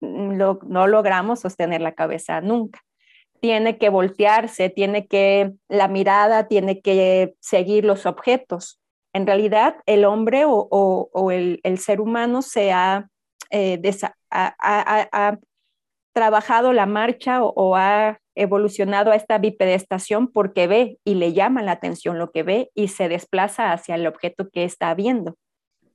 [0.00, 2.80] mm, no logramos sostener la cabeza nunca.
[3.40, 8.80] Tiene que voltearse, tiene que, la mirada tiene que seguir los objetos.
[9.12, 13.08] En realidad, el hombre o, el, ser humano se ha,
[13.50, 13.80] eh,
[16.12, 21.72] trabajado la marcha o ha evolucionado a esta bipedestación porque ve y le llama la
[21.72, 25.36] atención lo que ve y se desplaza hacia el objeto que está viendo.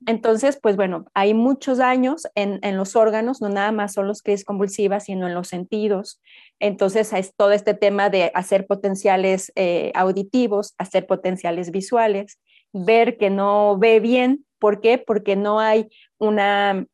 [0.06, 4.44] Entonces, pues bueno, hay muchos daños en, los órganos, no nada más son los crisis
[4.44, 6.20] convulsivas, sino en los sentidos.
[6.60, 12.38] Entonces, es todo este tema de hacer potenciales eh, auditivos, hacer potenciales visuales,
[12.72, 14.44] ver que no ve bien.
[14.58, 14.98] ¿Por qué?
[14.98, 15.88] Porque no hay
[16.18, 16.86] una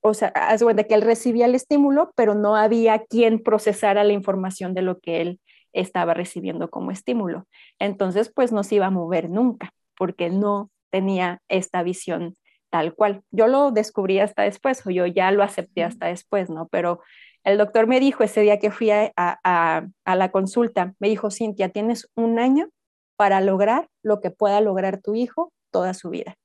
[0.00, 4.12] o sea, hace cuenta que él recibía el estímulo, pero no había quien procesara la
[4.12, 5.40] información de lo que él
[5.72, 7.46] estaba recibiendo como estímulo.
[7.78, 12.34] Entonces, pues no se iba a mover nunca, porque no tenía esta visión
[12.70, 13.22] tal cual.
[13.30, 16.68] Yo lo descubrí hasta después, o yo ya lo acepté hasta después, ¿no?
[16.68, 17.00] Pero
[17.44, 21.70] El doctor me dijo ese día que fui a, a la consulta, me dijo, Cintia,
[21.70, 22.68] tienes un año
[23.16, 26.36] para lograr lo que pueda lograr tu hijo toda su vida.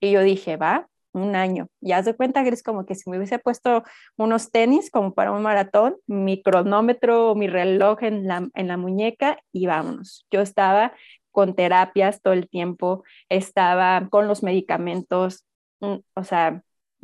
[0.00, 1.68] Y yo dije, va, un año.
[1.80, 3.84] Ya haz de cuenta, Gris, como que si me hubiese puesto
[4.16, 9.38] unos tenis como para un maratón, mi cronómetro, mi reloj en la, en la muñeca
[9.52, 10.26] y vámonos.
[10.30, 10.92] Yo estaba
[11.30, 15.44] con terapias todo el tiempo, estaba con los medicamentos,
[15.80, 16.62] mm, o sea,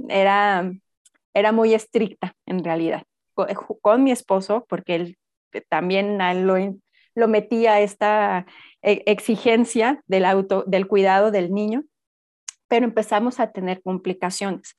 [0.09, 0.73] era,
[1.35, 3.05] era muy estricta en realidad.
[3.83, 5.19] Con, mi esposo, porque él
[5.69, 6.57] también lo,
[7.15, 8.47] lo metía esta
[8.83, 11.85] e, exigencia del, auto, del cuidado del niño
[12.69, 14.77] pero empezamos a tener complicaciones.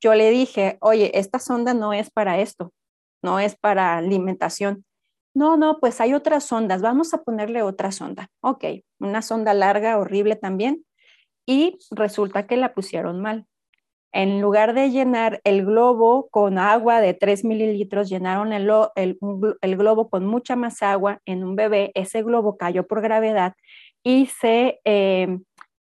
[0.00, 2.72] Yo le dije, oye, esta sonda no es para esto,
[3.22, 4.84] no es para alimentación.
[5.34, 8.28] No, no, pues hay otras sondas, vamos a ponerle otra sonda.
[8.40, 8.64] Ok,
[8.98, 10.84] una sonda larga, horrible también,
[11.46, 13.46] y resulta que la pusieron mal.
[14.12, 18.66] En lugar de llenar el globo con agua de 3 mililitros, llenaron el,
[19.76, 21.92] globo con mucha más agua en un bebé.
[21.94, 23.54] Ese globo cayó por gravedad
[24.02, 25.38] y se eh,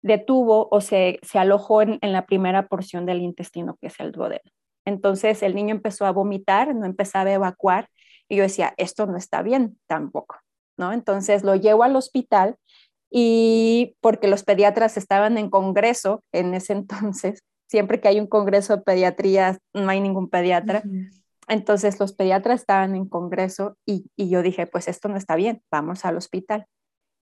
[0.02, 4.50] detuvo o se, se alojó en, la primera porción del intestino, que es el duodeno.
[4.84, 7.88] Entonces el niño empezó a vomitar, no empezaba a evacuar
[8.28, 10.36] y yo decía, esto no está bien tampoco,
[10.78, 10.92] ¿no?
[10.92, 12.56] Entonces lo llevo al hospital
[13.10, 18.76] y porque los pediatras estaban en congreso en ese entonces, siempre que hay un congreso
[18.76, 20.82] de pediatría no hay ningún pediatra.
[21.46, 25.62] Entonces los pediatras estaban en congreso y, y yo dije, pues esto no está bien,
[25.70, 26.66] vamos al hospital.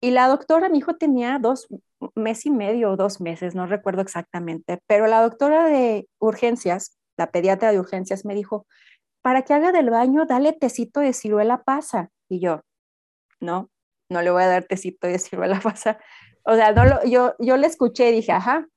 [0.01, 1.67] Y la doctora, mi hijo tenía dos
[2.15, 7.31] mes y medio o dos meses, no recuerdo exactamente, pero la doctora de urgencias, la
[7.31, 8.67] pediatra de urgencias, me dijo,
[9.23, 12.11] para que haga del baño, dale tecito de ciruela pasa.
[12.29, 12.61] Y yo,
[13.41, 13.71] no,
[14.09, 15.99] no le voy a dar tecito de ciruela pasa.
[16.45, 18.69] O sea, no lo, yo, yo le escuché y dije, ajá,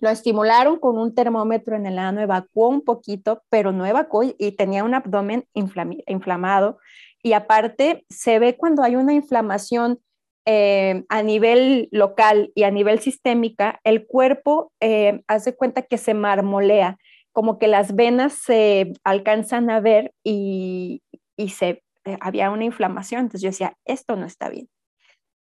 [0.00, 4.52] lo estimularon con un termómetro en el ano, evacuó un poquito, pero no evacuó y
[4.52, 6.78] tenía un abdomen inflamado.
[7.22, 10.00] Y aparte, se ve cuando hay una inflamación
[10.46, 16.12] eh, a nivel local y a nivel sistémica, el cuerpo eh, hace cuenta que se
[16.12, 16.98] marmolea,
[17.32, 21.02] como que las venas se alcanzan a ver y,
[21.48, 23.22] se, eh, había una inflamación.
[23.22, 24.68] Entonces yo decía, esto no está bien.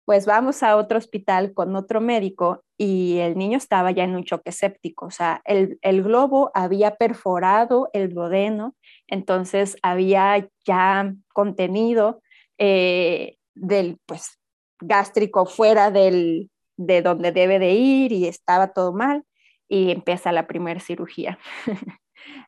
[0.05, 4.25] Pues vamos a otro hospital con otro médico y el niño estaba ya en un
[4.25, 8.75] choque séptico, o sea, el, el globo había perforado el duodeno,
[9.07, 12.21] entonces había ya contenido
[12.59, 14.42] del, pues,
[14.83, 19.25] gástrico fuera del, de donde debe de ir y estaba todo mal
[19.69, 21.39] y empieza la primera cirugía.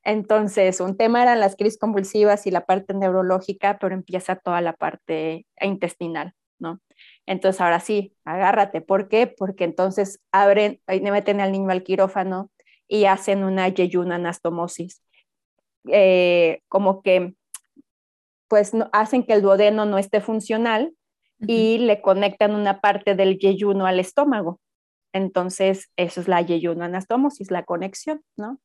[0.05, 4.75] Entonces, un tema eran las crisis convulsivas y la parte neurológica, pero empieza toda la
[4.75, 6.81] parte intestinal, ¿no?
[7.27, 8.81] Entonces, ahora sí, agárrate.
[8.81, 9.27] ¿Por qué?
[9.27, 12.51] Porque entonces abren, meten al niño al quirófano
[12.87, 15.03] y hacen una yeyuna anastomosis.
[15.89, 17.35] Eh, como que,
[18.49, 20.93] pues, no, hacen que el duodeno no esté funcional
[21.47, 24.61] y le conectan una parte del yeyuno al estómago.
[25.13, 28.59] Entonces, eso es la yeyuno anastomosis, la conexión, ¿no?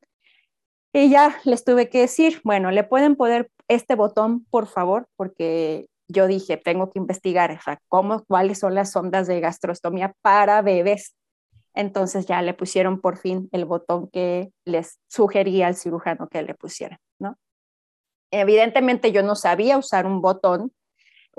[0.93, 5.87] Y ya les tuve que decir, bueno, le pueden poner este botón, por favor, porque
[6.07, 11.15] yo dije, tengo que investigar, o cómo, cuáles son las ondas de gastrostomía para bebés.
[11.75, 16.55] Entonces ya le pusieron por fin el botón que les sugería al cirujano que le
[16.55, 17.37] pusiera, ¿no?
[18.31, 20.71] Evidentemente yo no sabía usar un botón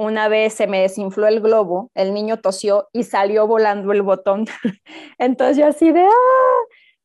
[0.00, 4.46] una vez se me desinfló el globo, el niño tosió y salió volando el botón.
[5.18, 6.60] Entonces yo así de, ah,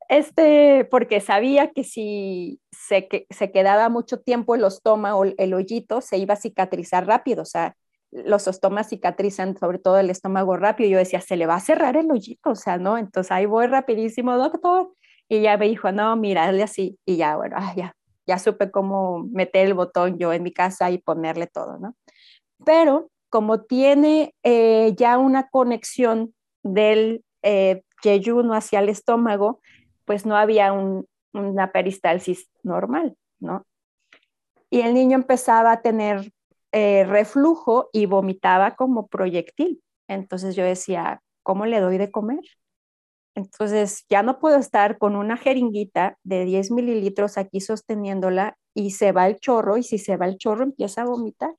[0.07, 5.53] este, porque sabía que si se, que, se quedaba mucho tiempo el ostoma o el
[5.53, 7.75] hoyito, se iba a cicatrizar rápido, o sea,
[8.11, 10.91] los ostomas cicatrizan sobre todo el estómago rápido.
[10.91, 12.97] Yo decía, se le va a cerrar el hoyito, o sea, ¿no?
[12.97, 14.93] Entonces ahí voy rapidísimo, doctor.
[15.27, 16.97] Y ya me dijo, no, mírale así.
[17.05, 17.93] Y ya, bueno, ah, ya,
[18.25, 21.95] ya supe cómo meter el botón yo en mi casa y ponerle todo, ¿no?
[22.65, 29.61] Pero como tiene eh, ya una conexión del eh, yeyuno hacia el estómago,
[30.05, 30.73] pues no había
[31.33, 33.65] una peristalsis normal, ¿no?
[34.69, 36.31] Y el niño empezaba a tener
[36.71, 39.81] eh, reflujo y vomitaba como proyectil.
[40.07, 42.41] Entonces yo decía, ¿cómo le doy de comer?
[43.35, 49.11] Entonces ya no puedo estar con una jeringuita de 10 mililitros aquí sosteniéndola y se
[49.11, 51.53] va el chorro y si se va el chorro empieza a vomitar.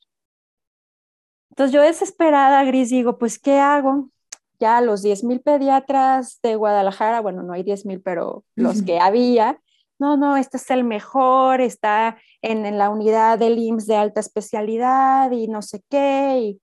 [1.57, 4.11] Entonces yo desesperada, Gris, digo, pues, ¿qué hago?
[4.61, 9.59] Ya los 10.000 pediatras de Guadalajara, bueno, no hay 10.000, pero los que había,
[9.99, 15.31] no, no, este es el mejor, está en, la unidad del IMSS de alta especialidad
[15.31, 16.59] y no sé qué,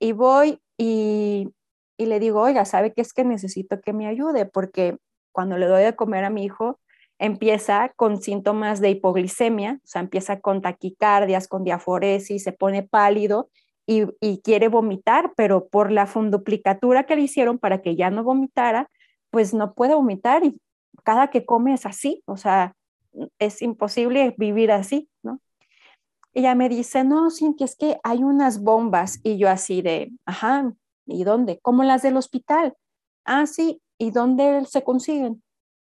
[0.00, 1.52] y, voy y,
[1.98, 4.46] le digo, oiga, ¿sabe qué es que necesito que me ayude?
[4.46, 4.96] Porque
[5.30, 6.80] cuando le doy de comer a mi hijo,
[7.18, 13.50] empieza con síntomas de hipoglicemia, o sea, empieza con taquicardias, con diaforesis, se pone pálido
[13.88, 18.90] y, quiere vomitar, pero por la funduplicatura que le hicieron para que ya no vomitara,
[19.30, 20.60] pues no puede vomitar y
[21.04, 22.74] cada que come es así, o sea,
[23.38, 25.40] es imposible vivir así, ¿no?
[26.34, 30.74] Ella me dice, no, Cintia, es que hay unas bombas y yo así de, ajá,
[31.06, 31.58] ¿y dónde?
[31.60, 32.76] Como las del hospital.
[33.24, 35.42] Ah, sí, ¿y dónde se consiguen?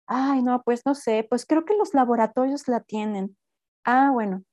[0.08, 3.38] Ay, no, pues no sé, pues creo que los laboratorios la tienen.
[3.86, 4.44] Ah, bueno.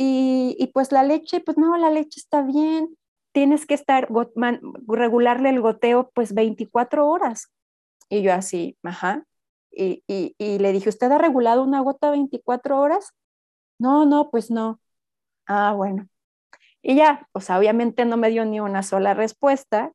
[0.00, 2.96] Y, pues la leche, pues no, la leche está bien.
[3.38, 4.08] Tienes que estar,
[4.88, 7.52] regularle el goteo pues 24 horas.
[8.08, 9.22] Y yo así, ajá.
[9.70, 13.12] Y, y, le dije, ¿usted ha regulado una gota 24 horas?
[13.78, 14.80] No, no, pues no.
[15.46, 16.08] Ah, bueno.
[16.82, 19.92] Y ya, pues obviamente no me dio ni una sola respuesta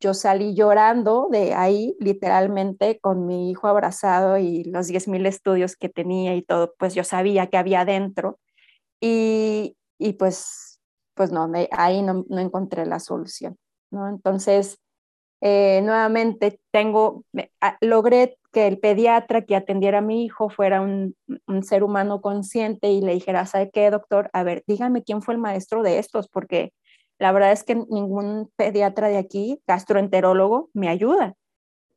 [0.00, 5.88] yo salí llorando de ahí, literalmente, con mi hijo abrazado y los 10.000 estudios que
[5.88, 8.38] tenía y todo, pues yo sabía que había dentro.
[9.00, 10.67] Y, y pues,
[11.18, 13.58] pues no, ahí no, encontré la solución,
[13.90, 14.08] ¿no?
[14.08, 14.78] Entonces,
[15.40, 17.24] eh, nuevamente tengo,
[17.80, 21.16] logré que el pediatra que atendiera a mi hijo fuera un,
[21.48, 24.30] un, ser humano consciente y le dijera, ¿sabe qué, doctor?
[24.32, 26.72] A ver, dígame quién fue el maestro de estos, porque
[27.18, 31.34] la verdad es que ningún pediatra de aquí, gastroenterólogo, me ayuda.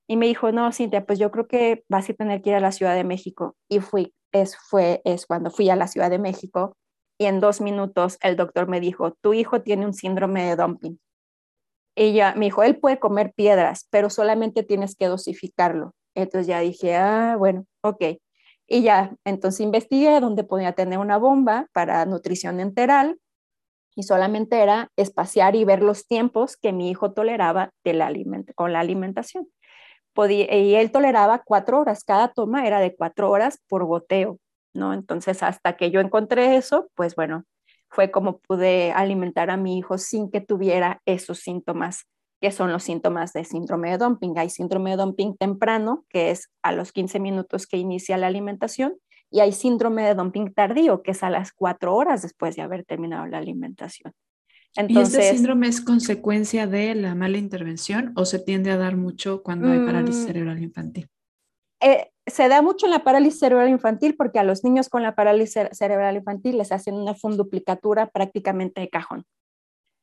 [0.08, 2.60] Y me dijo, no, Cintia, pues yo creo que vas a tener que ir a
[2.60, 3.56] la Ciudad de México.
[3.70, 6.76] Y fui, es, fue, es cuando fui a la Ciudad de México
[7.22, 10.98] y en dos minutos el doctor me dijo, tu hijo tiene un síndrome de dumping.
[11.96, 15.94] Y ya me dijo, él puede comer piedras, pero solamente tienes que dosificarlo.
[16.16, 18.18] Entonces ya dije, ah, bueno, ok.
[18.66, 23.20] Y ya, entonces investigué dónde podía tener una bomba para nutrición enteral
[23.96, 28.12] y solamente era espaciar y ver los tiempos que mi hijo toleraba de la
[28.56, 29.48] con la alimentación.
[30.14, 34.40] Podía, y él toleraba cuatro horas, cada toma era de cuatro horas por goteo,
[34.74, 34.94] ¿no?
[34.94, 37.46] Entonces, hasta que yo encontré eso, pues bueno,
[37.90, 42.06] fue como pude alimentar a mi hijo sin que tuviera esos síntomas,
[42.40, 44.38] que son los síntomas de síndrome de dumping.
[44.38, 48.98] Hay síndrome de dumping temprano, que es a los 15 minutos que inicia la alimentación,
[49.30, 52.84] y hay síndrome de dumping tardío, que es a las cuatro horas después de haber
[52.86, 54.14] terminado la alimentación.
[54.76, 58.96] Entonces, ¿Y este síndrome es consecuencia de la mala intervención o se tiende a dar
[58.96, 60.28] mucho cuando hay parálisis mm.
[60.28, 61.10] cerebral infantil?
[61.82, 65.16] Eh, se da mucho en la parálisis cerebral infantil porque a los niños con la
[65.16, 69.26] parálisis cerebral infantil les hacen una funduplicatura prácticamente de cajón.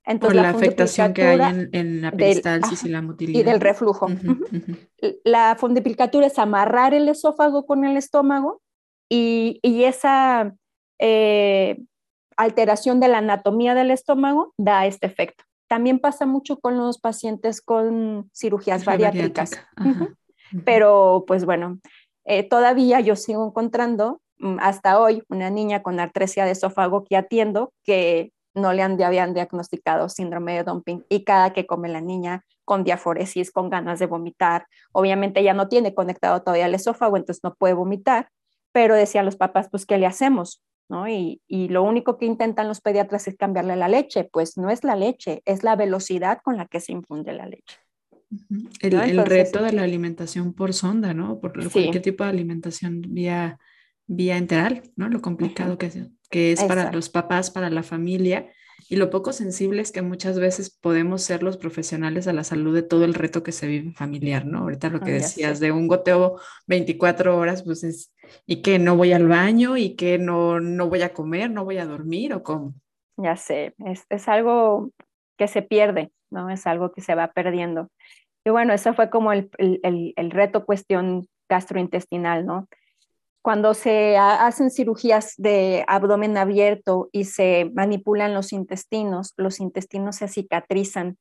[0.04, 3.40] Entonces, Por la, afectación que hay en, la peristalsis y la motilidad.
[3.40, 4.06] Y del reflujo.
[5.24, 8.62] La funduplicatura es amarrar el esófago con el estómago
[9.10, 10.54] y, esa
[10.98, 11.78] eh,
[12.38, 15.44] alteración de la anatomía del estómago da este efecto.
[15.68, 19.50] También pasa mucho con los pacientes con cirugías bariátricas.
[20.64, 21.78] Pero pues bueno,
[22.28, 27.16] eh, todavía yo sigo encontrando mm, hasta hoy una niña con artresia de esófago que
[27.16, 32.44] atiendo que no le habían diagnosticado síndrome de dumping y cada que come la niña
[32.64, 37.42] con diaforesis, con ganas de vomitar, obviamente ya no tiene conectado todavía el esófago, entonces
[37.42, 38.28] no puede vomitar,
[38.72, 40.62] pero decían los papás, pues, ¿qué le hacemos?
[40.90, 41.08] ¿No?
[41.08, 44.84] Y, y, lo único que intentan los pediatras es cambiarle la leche, pues no es
[44.84, 47.78] la leche, es la velocidad con la que se infunde la leche.
[48.80, 51.40] El, reto de la alimentación por sonda, ¿no?
[51.40, 53.58] Por cualquier tipo de alimentación vía,
[54.06, 55.08] vía enteral, ¿no?
[55.08, 55.98] Lo complicado que, es,
[56.30, 58.50] que es para los papás, para la familia,
[58.88, 62.82] y lo poco sensibles que muchas veces podemos ser los profesionales a la salud de
[62.82, 64.60] todo el reto que se vive familiar, ¿no?
[64.60, 68.14] Ahorita lo que decías de un goteo 24 horas, pues es,
[68.46, 69.76] ¿y que no voy al baño?
[69.76, 71.50] ¿Y que no, no voy a comer?
[71.50, 72.34] ¿No voy a dormir?
[72.34, 72.74] ¿O cómo?
[73.16, 74.92] Ya sé, es, es algo
[75.36, 76.50] que se pierde, ¿no?
[76.50, 77.88] Es algo que se va perdiendo.
[78.44, 82.68] Y bueno, eso fue como el, el, el reto cuestión gastrointestinal, ¿no?
[83.48, 90.28] cuando se hacen cirugías de abdomen abierto y se manipulan los intestinos, los intestinos se
[90.28, 91.16] cicatrizan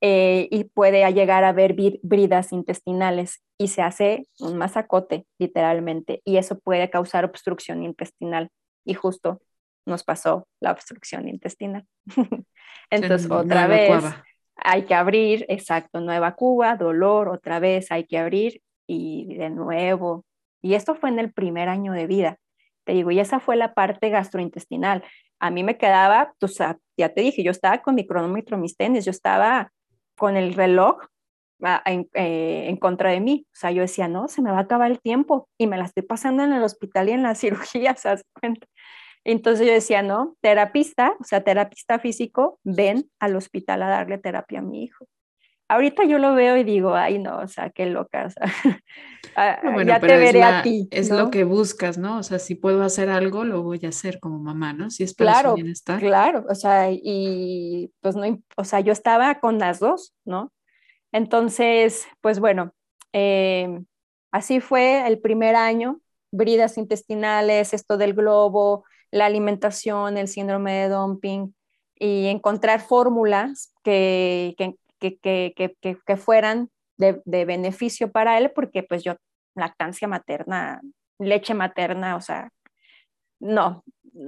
[0.00, 6.38] eh, y puede llegar a haber bridas intestinales y se hace un masacote, literalmente, y
[6.38, 8.48] eso puede causar obstrucción intestinal.
[8.86, 9.42] Y justo
[9.84, 11.84] nos pasó la obstrucción intestinal.
[12.90, 14.04] Entonces, otra vez
[14.58, 20.24] hay que abrir, exacto, nueva cuba, dolor, otra vez hay que abrir y de nuevo
[20.62, 22.38] y esto fue en el primer año de vida.
[22.84, 25.04] Te digo, y esa fue la parte gastrointestinal.
[25.40, 26.48] A mí me quedaba, tú
[26.96, 29.72] ya te dije, yo estaba con mi cronómetro, mis tenis, yo estaba
[30.16, 30.98] con el reloj
[31.62, 33.46] ah, eh, en, contra de mí.
[33.48, 35.84] O sea, yo decía, no, se me va a acabar el tiempo y me la
[35.84, 38.66] estoy pasando en el hospital y en la cirugía, ¿sabes cuenta?
[39.24, 44.60] Entonces yo decía, no, terapista, o sea, terapista físico, ven al hospital a darle terapia
[44.60, 45.06] a mi hijo.
[45.68, 48.42] ahorita yo lo veo y digo, ay, no, o sea, qué loca, o sea,
[49.36, 50.88] ah, ya te veré a ti.
[50.90, 52.18] Es lo que buscas, ¿no?
[52.18, 54.90] O sea, si puedo hacer algo, lo voy a hacer como mamá, ¿no?
[54.90, 56.00] Si es para claro, su bienestar.
[56.00, 60.52] Claro, o sea, y pues no, o sea, yo estaba con las dos, ¿no?
[61.12, 62.72] Entonces, pues bueno,
[63.12, 63.86] em,
[64.30, 66.00] así fue el primer año,
[66.30, 71.54] bridas intestinales, esto del globo, la alimentación, el síndrome de dumping
[71.94, 74.54] y encontrar fórmulas que,
[75.00, 79.16] que, que, que fueran de, de, beneficio para él, porque pues yo,
[79.54, 80.80] lactancia materna,
[81.18, 82.50] leche materna, o sea,
[83.40, 83.84] no,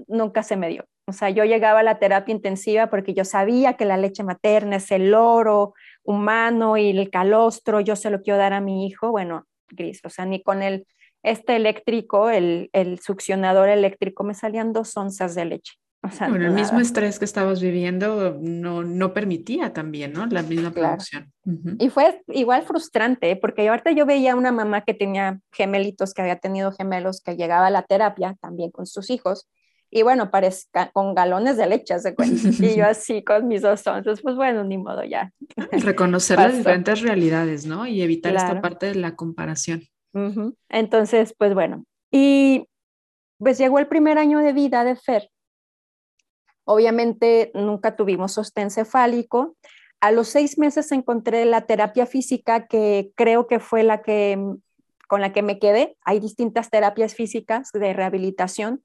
[0.08, 0.84] nunca se me dio.
[1.06, 4.76] O sea, yo llegaba a la terapia intensiva porque yo sabía que la leche materna
[4.76, 5.74] es el oro
[6.04, 10.10] humano y el calostro, yo se lo quiero dar a mi hijo, bueno, gris, o
[10.10, 10.86] sea, ni con el,
[11.22, 16.80] este eléctrico, el, el succionador eléctrico, me salían dos onzas de leche bueno, el mismo
[16.80, 20.26] estrés que estabas viviendo no, no permitía también, ¿no?
[20.26, 21.30] La misma producción.
[21.78, 26.36] Y fue igual frustrante, porque ahorita yo veía una mamá que tenía gemelitos, que había
[26.36, 29.48] tenido gemelos, que llegaba a la terapia también con sus hijos,
[29.90, 32.34] y bueno, parezca, con galones de leche, se cuenta.
[32.74, 35.32] Y yo así con mis dos onzas, pues bueno, ni modo ya.
[35.72, 37.86] Reconocer las diferentes realidades, ¿no?
[37.86, 39.82] Y evitar esta parte de la comparación.
[40.68, 42.66] Entonces, pues bueno, y
[43.38, 45.30] pues llegó el primer año de vida de Fer
[46.72, 49.56] Obviamente nunca tuvimos sostén cefálico.
[50.00, 54.38] A los seis meses encontré la terapia física que creo que fue la que
[55.08, 55.96] con la que me quedé.
[56.04, 58.84] Hay distintas terapias físicas de rehabilitación.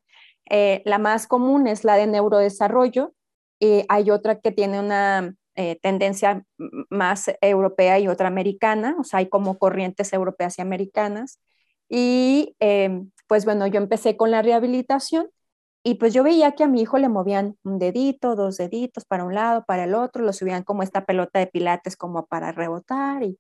[0.50, 3.14] Eh, la más común es la de neurodesarrollo.
[3.60, 6.44] y hay otra que tiene una eh, tendencia
[6.90, 11.40] más europea y otra americana, o sea, hay como corrientes europeas y americanas.
[11.90, 15.30] Y eh, pues bueno, yo empecé con la rehabilitación
[15.84, 19.24] y pues yo veía que a mi hijo le movían un dedito, dos deditos para
[19.24, 23.24] un lado, para el otro, lo subían como esta pelota de pilates como para rebotar
[23.24, 23.38] y,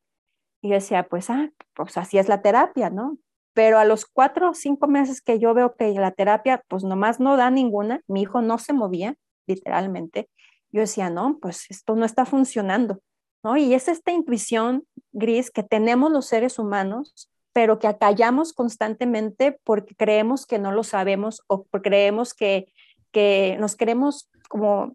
[0.61, 3.17] y decía, pues, ah, pues así es la terapia, ¿no?
[3.53, 7.19] Pero a los cuatro o cinco meses que yo veo que la terapia, pues nomás
[7.19, 9.15] no da ninguna, mi hijo no se movía,
[9.47, 10.29] literalmente,
[10.75, 13.01] yo decía, no, pues esto no está funcionando,
[13.43, 13.57] ¿no?
[13.57, 19.95] Y es esta intuición gris que tenemos los seres humanos pero que acallamos constantemente porque
[19.95, 22.67] creemos que no lo sabemos o creemos que,
[23.13, 24.93] que nos creemos como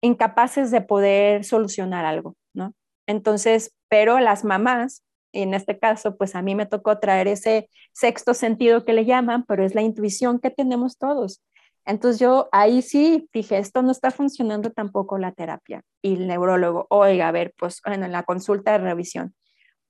[0.00, 2.72] incapaces de poder solucionar algo, ¿no?
[3.06, 5.04] Entonces, pero las mamás,
[5.34, 9.44] en este caso, pues a mí me tocó traer ese sexto sentido que le llaman,
[9.44, 11.42] pero es la intuición que tenemos todos.
[11.90, 15.82] Entonces yo ahí sí dije, esto no está funcionando tampoco la terapia.
[16.02, 19.34] Y el neurólogo, oiga, a ver, pues bueno, en la consulta de revisión,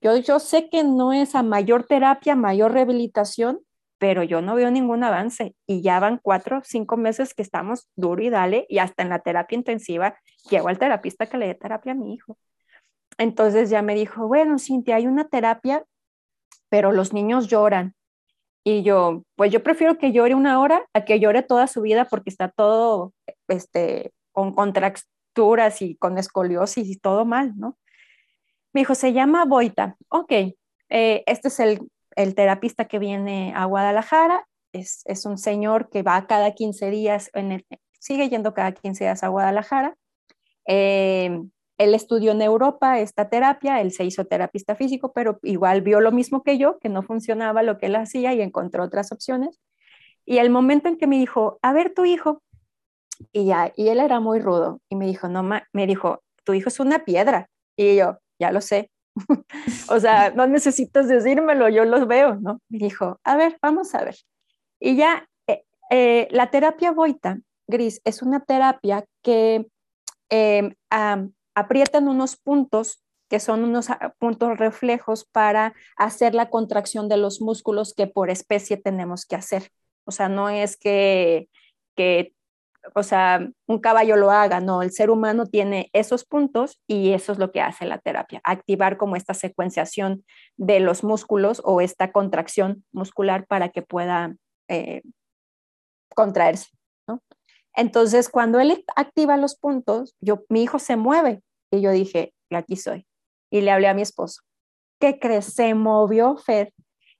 [0.00, 3.60] yo, sé que no es a mayor terapia, mayor rehabilitación,
[3.98, 8.22] pero yo no veo ningún avance y ya van cuatro, cinco meses que estamos duro
[8.22, 10.16] y dale y hasta en la terapia intensiva
[10.48, 12.38] llego al terapista que le dé terapia a mi hijo.
[13.18, 15.84] Entonces ya me dijo, bueno, Cintia, hay una terapia,
[16.70, 17.94] pero los niños lloran.
[18.64, 22.04] Y yo, pues yo prefiero que llore una hora a que llore toda su vida
[22.04, 23.12] porque está todo
[23.48, 27.78] este, con contracturas y con escoliosis y todo mal, ¿no?
[28.72, 29.96] Me dijo, se llama Boita.
[30.08, 30.32] Ok,
[30.90, 31.80] eh, este es el,
[32.16, 34.46] el, terapista que viene a Guadalajara.
[34.72, 37.66] Es, es, un señor que va cada 15 días, en el,
[37.98, 39.96] sigue yendo cada 15 días a Guadalajara.
[40.66, 41.40] Eh,
[41.80, 46.12] él estudió en Europa esta terapia, él se hizo terapista físico, pero igual vio lo
[46.12, 49.58] mismo que yo, que no funcionaba lo que él hacía y encontró otras opciones.
[50.26, 52.42] Y el momento en que me dijo, a ver tu hijo,
[53.32, 56.68] y ya, y él era muy rudo, y me dijo, no, me dijo, tu hijo
[56.68, 57.48] es una piedra.
[57.76, 58.90] Y yo, ya lo sé.
[59.88, 62.60] o sea, no necesitas decírmelo, yo los veo, ¿no?
[62.68, 64.16] Me dijo, a ver, vamos a ver.
[64.78, 69.66] Y ya, eh, eh, la terapia Boita, Gris, es una terapia que
[70.28, 70.74] eh,
[71.54, 77.40] aprietan unos puntos que son unos ah, puntos reflejos para hacer la contracción de los
[77.40, 79.70] músculos que por especie tenemos que hacer.
[80.04, 81.48] O sea, no es que,
[81.94, 82.34] que
[82.94, 87.32] o sea, un caballo lo haga, no, el ser humano tiene esos puntos y eso
[87.32, 90.24] es lo que hace la terapia, activar como esta secuenciación
[90.56, 94.34] de los músculos o esta contracción muscular para que pueda
[94.68, 95.02] eh,
[96.14, 96.68] contraerse.
[97.74, 102.76] Entonces, cuando él activa los puntos, yo, mi hijo se mueve y yo dije, aquí
[102.76, 103.06] soy.
[103.50, 104.42] Y le hablé a mi esposo,
[104.98, 105.46] ¿qué crees?
[105.46, 106.72] Se movió Fer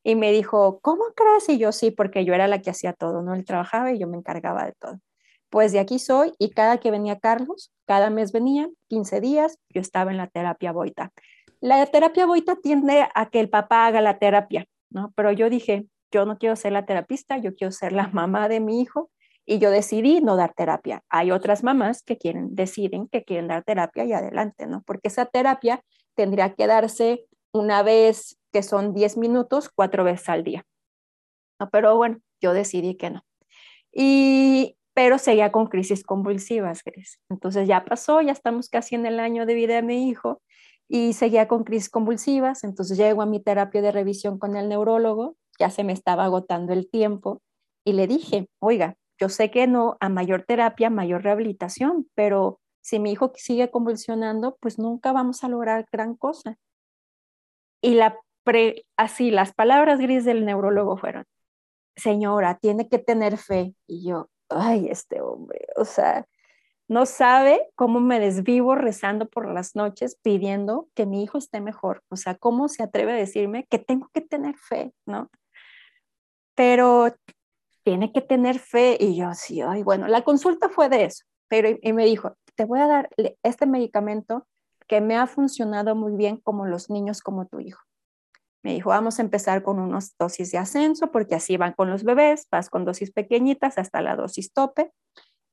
[0.03, 1.49] y me dijo, ¿cómo crees?
[1.49, 3.35] Y yo sí, porque yo era la que hacía todo, ¿no?
[3.35, 4.99] Él trabajaba y yo me encargaba de todo
[5.51, 9.81] pues de aquí soy y cada que venía Carlos, cada mes venía, 15 días, yo
[9.81, 11.13] estaba en la terapia Boita.
[11.61, 15.13] La terapia Boita tiende a que el papá haga la terapia, ¿no?
[15.17, 18.61] Pero yo dije, yo no quiero ser la terapista, yo quiero ser la mamá de
[18.61, 19.11] mi hijo
[19.47, 21.03] y yo decidí no dar terapia.
[21.09, 24.83] Hay otras mamás que quieren, deciden que quieren dar terapia y adelante, ¿no?
[24.87, 25.83] Porque esa terapia
[26.15, 30.65] tendría que darse una vez que son 10 minutos, cuatro veces al día.
[31.59, 33.25] No, pero bueno, yo decidí que no.
[33.93, 37.19] Y, pero seguía con crisis convulsivas, Grace.
[37.29, 40.43] Entonces ya pasó, ya estamos casi en el año de vida de mi hijo
[40.89, 42.65] y seguía con crisis convulsivas.
[42.65, 46.73] Entonces llego a mi terapia de revisión con el neurólogo, ya se me estaba agotando
[46.73, 47.43] el tiempo
[47.85, 52.99] y le dije, oiga, yo sé que no, a mayor terapia, mayor rehabilitación, pero si
[52.99, 56.57] mi hijo sigue convulsionando, pues nunca vamos a lograr gran cosa.
[57.83, 57.99] Y
[58.97, 61.25] así, las palabras grises del neurólogo fueron,
[61.97, 63.75] señora, tiene que tener fe.
[63.87, 66.27] Y yo, ay, este hombre, o sea,
[66.89, 72.03] no sabe cómo me desvivo rezando por las noches pidiendo que mi hijo esté mejor.
[72.09, 75.31] O sea, cómo se atreve a decirme que tengo que tener fe, ¿no?
[76.55, 77.15] Pero
[77.83, 78.97] tiene que tener fe.
[78.99, 81.25] Y yo, sí, ay, bueno, la consulta fue de eso.
[81.49, 83.11] Pero y me dijo, te voy a dar
[83.43, 84.47] este medicamento
[84.87, 87.81] que me ha funcionado muy bien como los niños como tu hijo.
[88.63, 92.05] Me dijo, vamos a empezar con unas dosis de ascenso, porque así van con los
[92.05, 94.93] bebés, vas con dosis pequeñitas hasta la dosis tope.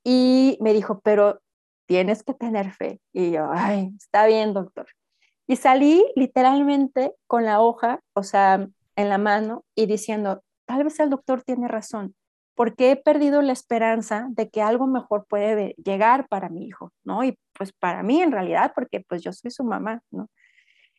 [0.04, 1.40] Y me dijo, pero
[1.88, 3.00] tienes que tener fe.
[3.14, 4.88] Y yo, ay, está bien, doctor.
[5.48, 8.68] Y salí literalmente con la hoja, o sea,
[8.98, 12.16] en la mano y diciendo, tal vez el doctor tiene razón,
[12.56, 17.24] porque he perdido la esperanza de que algo mejor puede llegar para mi hijo, ¿no?
[17.24, 20.30] Y pues para mí en realidad, porque pues yo soy su mamá, ¿no?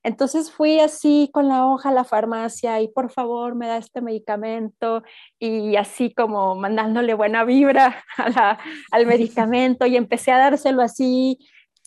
[0.04, 4.00] Entonces fui así con la hoja a la farmacia y por favor me da este
[4.00, 5.02] medicamento
[5.38, 8.04] y así como mandándole buena vibra
[8.90, 11.38] al medicamento y empecé a dárselo así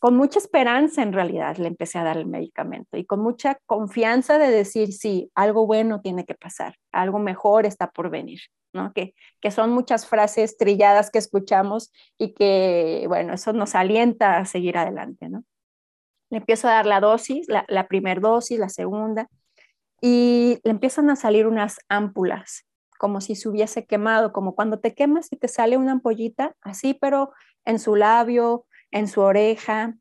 [0.02, 4.39] con mucha esperanza en realidad le empecé a dar el medicamento y con mucha confianza
[4.39, 8.39] de decir, sí, algo bueno tiene que pasar, algo mejor está por venir,
[8.74, 8.93] ¿no?
[8.93, 14.45] Que, que son muchas frases trilladas que escuchamos y que, bueno, eso nos alienta a
[14.45, 15.43] seguir adelante, ¿no?
[16.32, 19.28] le empiezo a dar la dosis, la, la primera dosis, la segunda,
[20.02, 22.66] y le empiezan a salir unas ámpulas,
[22.97, 26.93] como si se hubiese quemado, como cuando te quemas y te sale una ampollita, así,
[26.93, 27.34] pero
[27.66, 29.96] en su labio, en su oreja,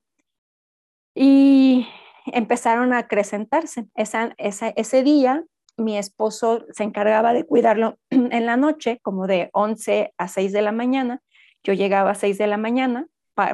[1.15, 1.87] y
[2.27, 3.87] empezaron a acrecentarse.
[3.95, 5.45] Esa, ese día
[5.77, 10.63] mi esposo se encargaba de cuidarlo en la noche, como de 11 a 6 de
[10.63, 11.21] la mañana.
[11.63, 13.07] Yo llegaba a 6 de la mañana,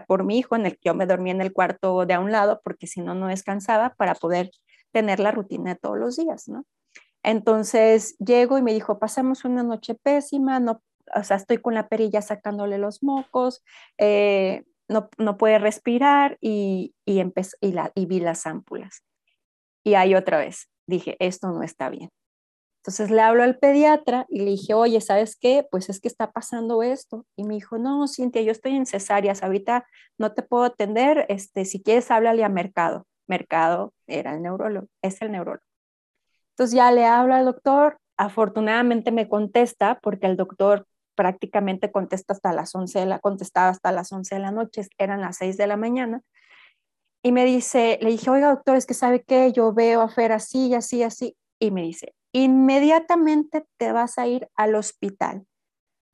[0.08, 2.32] por mi hijo, en el que yo me dormía en el cuarto de a un
[2.32, 4.50] lado, porque si no, no descansaba para poder
[4.92, 6.64] tener la rutina de todos los días, ¿no?
[7.22, 10.82] Entonces llego y me dijo, pasamos una noche pésima, no,
[11.14, 13.64] o sea, estoy con la perilla sacándole los mocos,
[13.98, 17.22] eh, no, no, puede respirar y, y,
[17.60, 19.02] y, la, y vi las ámpulas.
[19.84, 22.10] Y ahí otra vez dije, esto no está bien.
[22.86, 25.66] Entonces le hablo al pediatra y le dije, oye, ¿sabes qué?
[25.68, 27.26] Pues es que está pasando esto.
[27.34, 29.84] Y me dijo, no, Cintia, yo estoy en cesáreas, ahorita
[30.18, 33.04] no te puedo atender, este, si quieres háblale a Mercado.
[33.26, 35.64] Mercado era el neurólogo, es el neurólogo.
[36.50, 40.86] Entonces ya le hablo al doctor, afortunadamente me contesta porque el doctor
[41.16, 45.20] prácticamente contesta hasta las 11 de la, contestaba hasta las 11 de la noche, eran
[45.20, 46.22] las 6 de la mañana.
[47.24, 50.30] Y me dice, le dije, oiga doctor, es que sabe qué, yo veo a Fer
[50.30, 51.36] así, así, así.
[51.58, 55.44] Y me dice, inmediatamente te vas a ir al hospital.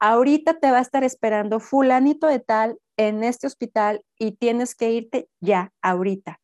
[0.00, 4.90] Ahorita te va a estar esperando fulanito de tal en este hospital y tienes que
[4.90, 6.40] irte ya, ahorita.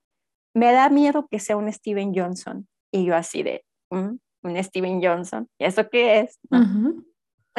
[0.55, 2.69] Me da miedo que sea un Steven Johnson.
[2.93, 6.39] Y yo así de, mm, un Steven Johnson, ¿y eso qué es?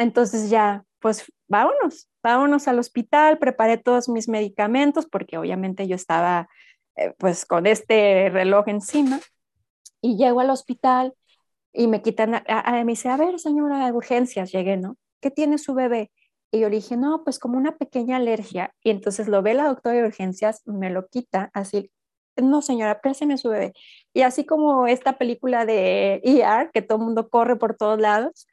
[0.00, 6.48] Entonces ya, pues vámonos, vámonos al hospital, preparé todos mis medicamentos porque obviamente yo estaba
[6.96, 9.20] eh, pues con este reloj encima
[10.00, 11.12] y llego al hospital
[11.72, 14.96] y me quitan, a, me dice, a ver, señora, de urgencias, llegué, ¿no?
[15.20, 16.10] ¿Qué tiene su bebé?
[16.50, 18.74] Y yo le dije, no, pues como una pequeña alergia.
[18.82, 21.92] Y entonces lo ve la doctora de urgencias, me lo quita, así,
[22.36, 23.74] no señora, présteme su bebé.
[24.14, 28.48] Y así como esta película de ER, que todo el mundo corre por todos lados,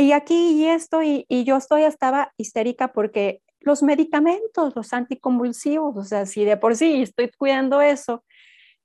[0.00, 5.96] y aquí y esto, y, y yo estoy, estaba histérica porque los medicamentos, los anticonvulsivos,
[5.96, 8.24] o sea, si de por sí estoy cuidando eso,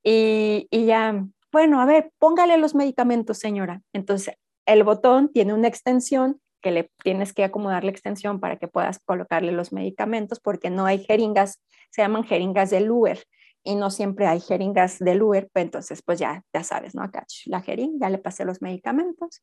[0.03, 3.82] y, y ya bueno, a ver, póngale los medicamentos, señora.
[3.93, 4.36] Entonces,
[4.66, 8.99] el botón tiene una extensión que le tienes que acomodar la extensión para que puedas
[8.99, 11.61] colocarle los medicamentos porque no hay jeringas,
[11.91, 13.24] se llaman jeringas de Luer
[13.63, 17.03] y no siempre hay jeringas de Luer, pues entonces pues ya, ya sabes, ¿no?
[17.03, 19.41] Acá la jeringa, ya le pasé los medicamentos.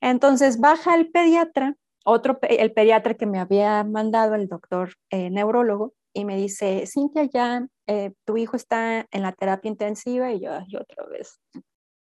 [0.00, 5.94] Entonces baja el pediatra, otro, el pediatra que me había mandado el doctor eh, neurólogo,
[6.16, 10.50] y me dice, Cintia, ya eh, tu hijo está en la terapia intensiva y yo,
[10.80, 11.38] otra vez.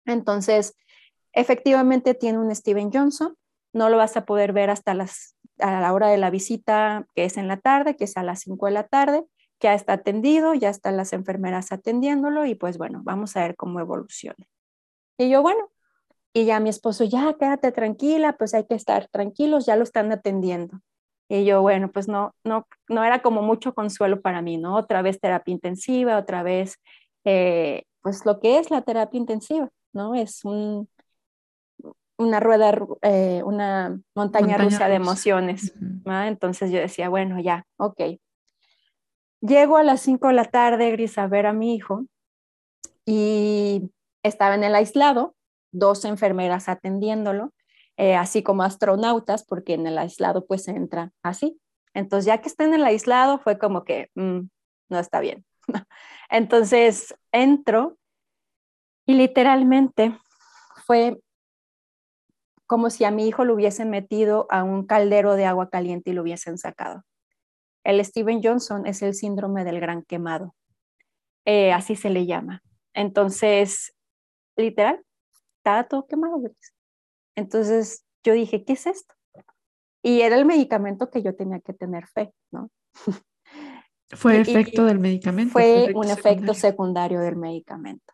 [0.04, 0.76] Entonces,
[1.32, 3.34] efectivamente tiene un Steven Johnson,
[3.72, 7.24] no lo vas a poder ver hasta las, a la hora de la visita, que
[7.24, 9.24] es en la tarde, que es a las 5 de la tarde,
[9.60, 13.80] ya está atendido, ya están las enfermeras atendiéndolo y pues bueno, vamos a ver cómo
[13.80, 14.44] evoluciona.
[15.16, 15.70] Y yo, bueno,
[16.32, 20.10] y ya mi esposo, ya quédate tranquila, pues hay que estar tranquilos, ya lo están
[20.12, 20.80] atendiendo.
[21.28, 24.76] Y yo, bueno, pues no, no, no era como mucho consuelo para mí, ¿no?
[24.76, 26.78] Otra vez terapia intensiva, otra vez,
[27.24, 30.14] eh, pues lo que es la terapia intensiva, ¿no?
[30.14, 30.88] Es un,
[32.18, 35.74] una rueda, eh, una montaña, rusa, de emociones.
[36.04, 38.18] Entonces yo decía, bueno, ya, ok.
[39.40, 42.04] Llego a las 5 de la tarde, Gris, a ver a mi hijo
[43.04, 43.90] y
[44.22, 45.34] estaba en el aislado,
[45.72, 47.52] dos enfermeras atendiéndolo,
[47.96, 51.58] eh, así como astronautas, porque en el aislado pues se entra así.
[51.94, 54.40] Entonces ya que está en el aislado fue como que mm,
[54.88, 55.44] no está bien.
[56.30, 57.98] Entonces entro
[59.06, 60.16] y literalmente
[60.86, 61.20] fue
[62.66, 66.14] como si a mi hijo lo hubiesen metido a un caldero de agua caliente y
[66.14, 67.04] lo hubiesen sacado.
[67.84, 70.54] El Steven Johnson es el síndrome del gran quemado,
[71.44, 72.62] eh, así se le llama.
[72.94, 73.94] Entonces,
[74.56, 75.04] literal,
[75.62, 76.40] estaba todo quemado.
[77.36, 79.14] Entonces yo dije, ¿qué es esto?
[80.02, 82.68] Y era el medicamento que yo tenía que tener fe, ¿no?
[84.10, 85.52] ¿Fue efecto del medicamento?
[85.52, 88.12] Fue un efecto secundario del medicamento.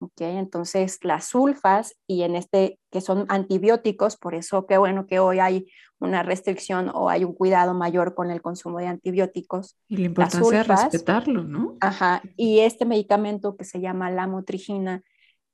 [0.00, 5.20] Okay, entonces las sulfas y en este que son antibióticos, por eso qué bueno que
[5.20, 5.68] hoy hay
[6.00, 9.78] una restricción o hay un cuidado mayor con el consumo de antibióticos.
[9.88, 11.76] Y la importancia de respetarlo, ¿no?
[11.80, 15.02] Ajá, y este medicamento que se llama lamotrigina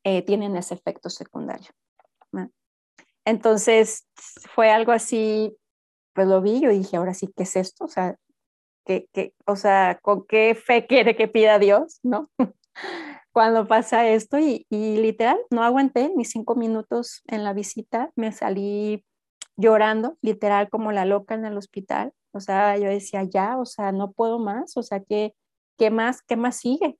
[0.04, 1.68] eh, tienen ese efecto secundario.
[3.28, 4.08] Entonces
[4.54, 5.54] fue algo así,
[6.14, 7.84] pues lo vi, yo dije, ahora sí, ¿qué es esto?
[7.84, 8.16] O sea,
[8.86, 12.00] ¿qué, qué, o sea ¿con qué fe quiere que pida Dios?
[12.02, 12.30] ¿No?
[13.32, 18.32] Cuando pasa esto y, y literal, no aguanté ni cinco minutos en la visita, me
[18.32, 19.04] salí
[19.58, 22.14] llorando, literal como la loca en el hospital.
[22.32, 25.34] O sea, yo decía, ya, o sea, no puedo más, o sea, ¿qué,
[25.76, 26.96] qué más, qué más sigue?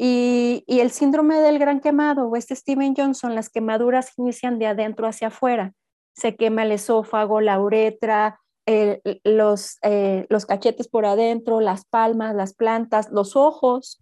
[0.00, 5.08] Y, el síndrome del gran quemado o este Steven Johnson, las quemaduras inician de adentro
[5.08, 5.74] hacia afuera.
[6.14, 8.40] Se quema el esófago, la uretra,
[9.24, 14.00] los, eh, los cachetes por adentro, las palmas, las plantas, los ojos.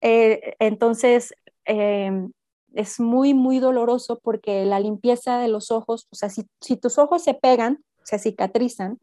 [0.00, 1.32] Eh, entonces,
[1.64, 2.32] em,
[2.74, 6.98] es muy, muy doloroso porque la limpieza de los ojos, o sea, si, si tus
[6.98, 8.98] ojos se pegan, se cicatrizan,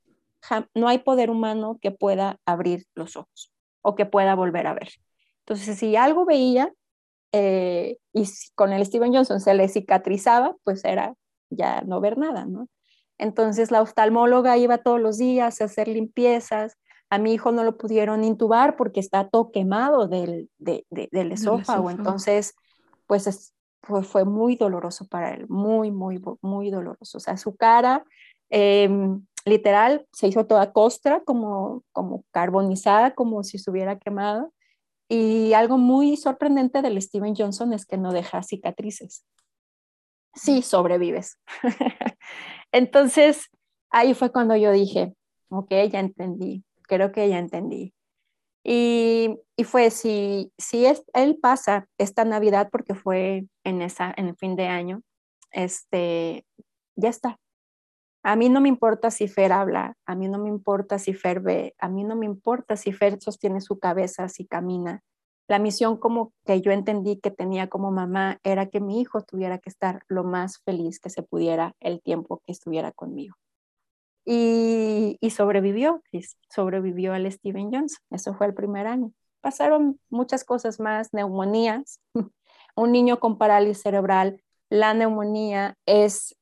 [0.74, 4.90] no hay poder humano que pueda abrir los ojos o que pueda volver a ver.
[5.46, 6.74] Entonces, si algo veía
[7.32, 11.16] eh, y con el Steven Johnson se le cicatrizaba, pues era
[11.50, 12.68] ya no ver nada, ¿no?
[13.18, 16.78] Entonces la oftalmóloga iba todos los días a hacer limpiezas.
[17.10, 21.92] A mi hijo no lo pudieron intubar porque está todo quemado del, del esófago.
[21.92, 22.56] Entonces,
[23.06, 27.18] pues fue, muy doloroso para él, muy, muy, muy doloroso.
[27.18, 28.04] O sea, su cara,
[28.50, 34.52] em, literal, se hizo toda costra, como, como carbonizada, como si estuviera quemado.
[35.08, 39.26] Y algo muy sorprendente del Steven Johnson es que no deja cicatrices.
[40.34, 41.38] Sí, sobrevives.
[42.72, 43.50] Entonces,
[43.90, 45.14] ahí fue cuando yo dije,
[45.50, 47.94] ok, ya entendí, creo que ya entendí.
[48.64, 54.30] Y, y fue, si, si es, él pasa esta Navidad, porque fue en, esa, en
[54.30, 55.02] el fin de año,
[55.52, 56.46] este,
[56.96, 57.40] ya está,
[58.26, 61.42] a mí no me importa si Fer habla, a mí no me importa si Fer
[61.42, 65.04] ve, a mí no me importa si Fer sostiene su cabeza, si camina.
[65.48, 69.60] La misión como que yo entendí que tenía como mamá era que mi hijo tuviera
[69.60, 73.36] que estar lo más feliz que se pudiera el tiempo que estuviera conmigo.
[74.26, 76.02] Y, y sobrevivió,
[76.50, 78.00] sobrevivió al Steven Johnson.
[78.10, 79.12] Eso fue el primer año.
[79.40, 82.00] Pasaron muchas cosas más, neumonías,
[82.76, 84.42] un niño con parálisis cerebral.
[84.72, 86.36] La neumonía es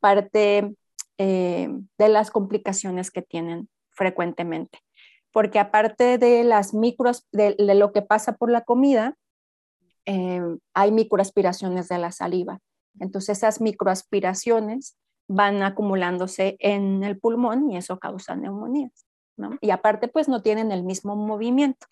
[0.00, 0.74] parte
[1.18, 4.78] eh, de las complicaciones que tienen frecuentemente.
[5.32, 9.16] Porque aparte de las micros, de, lo que pasa por la comida,
[10.06, 10.40] eh,
[10.74, 12.60] hay microaspiraciones de la saliva.
[13.00, 14.96] Entonces esas microaspiraciones
[15.28, 19.04] van acumulándose en el pulmón y eso causa neumonías.
[19.60, 21.86] Y aparte, pues no tienen el mismo movimiento.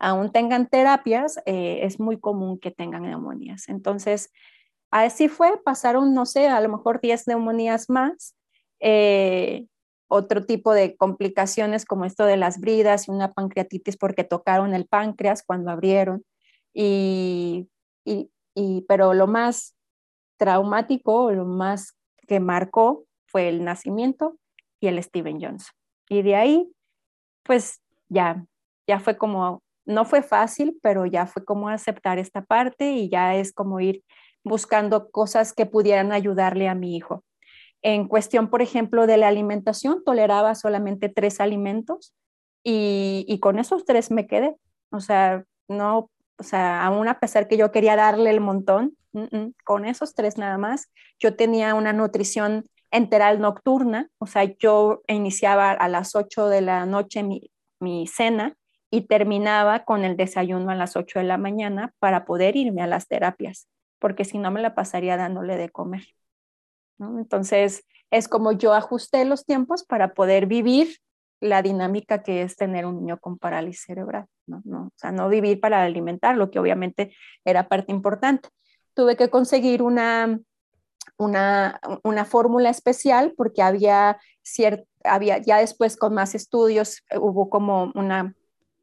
[0.00, 3.68] Aún tengan terapias, eh, es muy común que tengan neumonías.
[3.68, 4.32] Entonces,
[4.90, 8.34] así fue, pasaron, no sé, a lo mejor 10 neumonías más
[8.82, 9.66] eh,
[10.08, 14.86] otro tipo de complicaciones como esto de las bridas y una pancreatitis porque tocaron el
[14.86, 16.22] páncreas cuando abrieron.
[16.74, 17.68] Y,
[18.86, 19.74] pero lo más
[20.36, 21.96] traumático, lo más
[22.28, 24.36] que marcó fue el nacimiento
[24.80, 25.72] y el Steven Johnson.
[26.10, 26.70] Y de ahí,
[27.44, 28.44] pues ya,
[28.86, 33.34] ya fue como, no fue fácil, pero ya fue como aceptar esta parte y ya
[33.36, 34.02] es como ir
[34.44, 37.24] buscando cosas que pudieran ayudarle a mi hijo.
[37.82, 42.14] En cuestión, por ejemplo, de la alimentación, toleraba solamente tres alimentos.
[42.64, 44.56] y, con esos tres me quedé.
[44.90, 48.96] O sea, no, o sea, aún a pesar que yo quería darle el montón,
[49.64, 55.70] con esos tres nada más, yo tenía una nutrición enteral nocturna, o sea, yo iniciaba
[55.70, 58.56] a las 8 de la noche mi, mi cena
[58.90, 62.86] y terminaba con el desayuno a las 8 de la mañana para poder irme a
[62.86, 63.68] las terapias,
[63.98, 66.04] porque si no me la pasaría dándole de comer.
[67.18, 70.98] Entonces, es como yo ajusté los tiempos para poder vivir
[71.40, 74.62] la dinámica que es tener un niño con parálisis cerebral, ¿no?
[74.64, 74.82] ¿no?
[74.84, 78.48] O sea, no vivir para alimentarlo, que obviamente era parte importante.
[78.94, 80.38] Tuve que conseguir una,
[81.18, 84.18] una, una fórmula especial porque había,
[85.02, 88.34] había, ya después con más estudios, hubo como un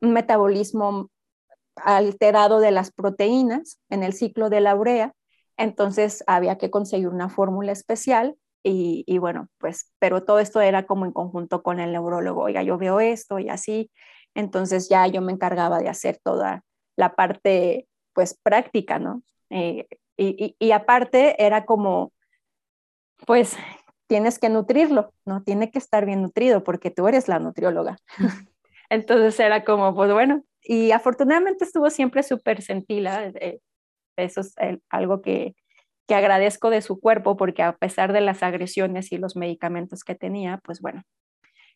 [0.01, 1.09] metabolismo
[1.75, 5.13] alterado de las proteínas en el ciclo de la urea,
[5.59, 11.05] entonces había que conseguir una fórmula especial y, bueno, pues, pero todo esto era como
[11.05, 13.91] en conjunto con el neurólogo, oiga, yo veo esto y así,
[14.35, 16.63] entonces ya yo me encargaba de hacer toda
[16.95, 19.21] la parte, pues, práctica, ¿no?
[19.49, 19.87] Eh,
[20.17, 22.13] y, y aparte era como,
[23.25, 23.57] pues,
[24.07, 25.43] tienes que nutrirlo, ¿no?
[25.43, 27.97] Tiene que estar bien nutrido porque tú eres la nutrióloga.
[28.89, 33.25] Entonces era como, pues bueno, y afortunadamente estuvo siempre súper sentila.
[33.25, 33.59] Eh,
[34.23, 34.55] eso es
[34.89, 35.55] algo que,
[36.07, 40.15] que agradezco de su cuerpo porque a pesar de las agresiones y los medicamentos que
[40.15, 41.03] tenía, pues bueno,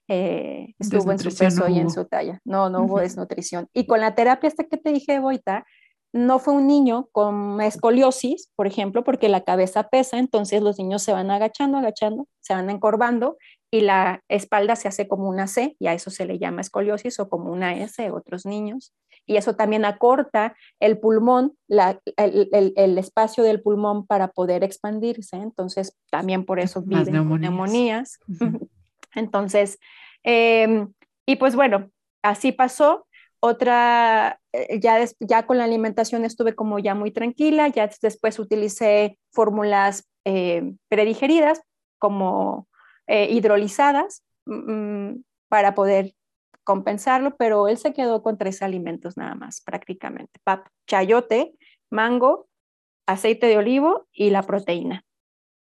[0.07, 2.39] eh, estuvo en su peso y en su talla.
[2.43, 3.67] No, no hubo desnutrición.
[3.73, 5.65] Y con la terapia hasta que te dije, Boita,
[6.13, 11.01] no fue un niño con escoliosis, por ejemplo, porque la cabeza pesa, entonces los niños
[11.01, 13.37] se van agachando, agachando, se van encorvando
[13.71, 17.19] y la espalda se hace como una C y a eso se le llama escoliosis
[17.19, 18.93] o como una S otros niños.
[19.25, 25.37] Y eso también acorta el pulmón, el, espacio del pulmón para poder expandirse.
[25.37, 28.19] Entonces, también por eso viven neumonías.
[29.15, 29.79] Entonces,
[30.23, 30.91] em,
[31.25, 31.89] y pues bueno,
[32.21, 33.07] así pasó.
[33.39, 39.19] Otra, eh, ya, ya con la alimentación estuve como ya muy tranquila, ya después utilicé
[39.31, 41.61] fórmulas eh, predigeridas
[41.99, 42.69] como
[43.07, 45.15] eh, hidrolizadas mm,
[45.49, 46.13] para poder
[46.63, 51.53] compensarlo, pero él se quedó con tres alimentos nada más prácticamente, pap, chayote,
[51.89, 52.47] mango,
[53.05, 55.03] aceite de olivo y la proteína,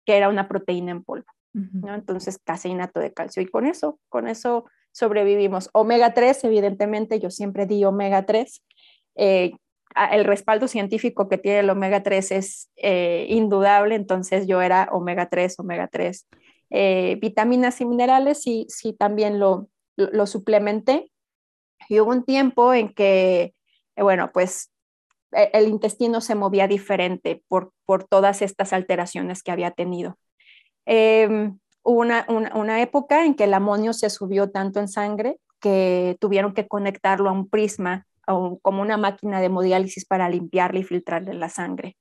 [0.06, 1.28] que era una proteína en polvo.
[1.54, 1.94] ¿no?
[1.94, 3.42] Entonces, caseinato de calcio.
[3.42, 5.70] Y con eso, con eso sobrevivimos.
[5.74, 8.64] Omega 3, evidentemente, yo siempre di omega 3.
[9.16, 9.52] Eh,
[10.12, 15.28] el respaldo científico que tiene el omega 3 es eh, indudable, entonces yo era omega
[15.28, 16.28] 3, omega 3.
[16.72, 19.68] Eh, vitaminas y minerales y sí también lo,
[20.00, 21.12] lo, suplementé.
[21.88, 23.54] Y hubo un tiempo en que,
[23.96, 24.72] bueno, pues
[25.32, 30.18] e, el intestino se movía diferente por, por todas estas alteraciones que había tenido.
[30.86, 31.52] Eh,
[31.84, 36.54] hubo una, una, época en que el amonio se subió tanto en sangre que tuvieron
[36.54, 41.34] que conectarlo a un prisma o como una máquina de hemodiálisis para limpiarle y filtrarle
[41.34, 41.98] la sangre.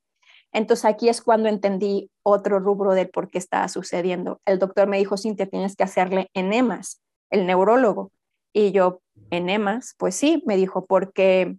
[0.51, 4.41] Entonces aquí es cuando entendí otro rubro del por qué estaba sucediendo.
[4.45, 8.11] El doctor me dijo, Cintia, tienes que hacerle enemas, el neurólogo.
[8.53, 11.57] Y yo, enemas, pues sí, me dijo, porque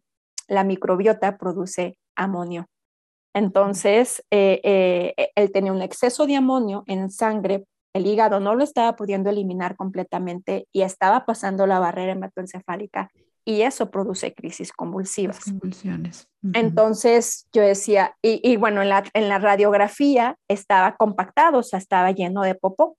[0.48, 2.66] la microbiota produce amonio.
[3.34, 7.64] Entonces, eh, eh, él tenía un exceso de amonio en sangre,
[7.94, 13.10] el hígado no lo estaba pudiendo eliminar completamente y estaba pasando la barrera hematoencefálica
[13.44, 15.40] y eso produce crisis convulsivas.
[15.44, 16.28] convulsiones.
[16.52, 22.12] Entonces yo decía, y, bueno, en la, en la, radiografía estaba compactado, o sea, estaba
[22.12, 22.96] lleno de popó,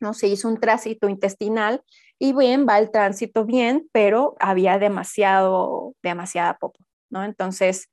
[0.00, 0.14] ¿no?
[0.14, 1.82] Se hizo un tránsito intestinal
[2.18, 6.78] y bien, va el tránsito bien, pero había demasiado, demasiada popó,
[7.10, 7.24] ¿no?
[7.24, 7.90] Entonces,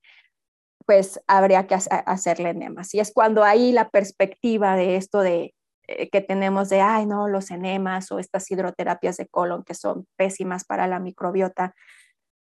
[0.86, 2.93] pues habría que hacerle enemas.
[2.93, 5.54] Y es cuando ahí la perspectiva de esto de
[5.88, 10.08] eh, que tenemos de, ay, no, los enemas o estas hidroterapias de colon que son
[10.18, 11.74] pésimas para la microbiota.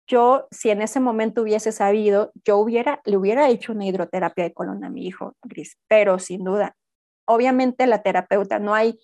[0.07, 4.55] Yo, si en ese momento hubiese sabido, yo hubiera, le hubiera hecho una hidroterapia de
[4.55, 6.75] colon a mi hijo, Gris, pero sin duda,
[7.27, 8.99] obviamente la terapeuta, no hay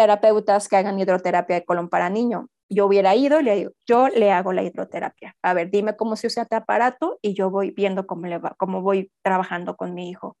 [0.00, 2.48] terapeutas que hagan hidroterapia de colon para niño.
[2.70, 5.36] Yo hubiera ido y le digo, yo le hago la hidroterapia.
[5.42, 8.54] A ver, dime cómo se usa este aparato y yo voy viendo cómo, le va,
[8.56, 10.38] cómo voy trabajando con mi hijo.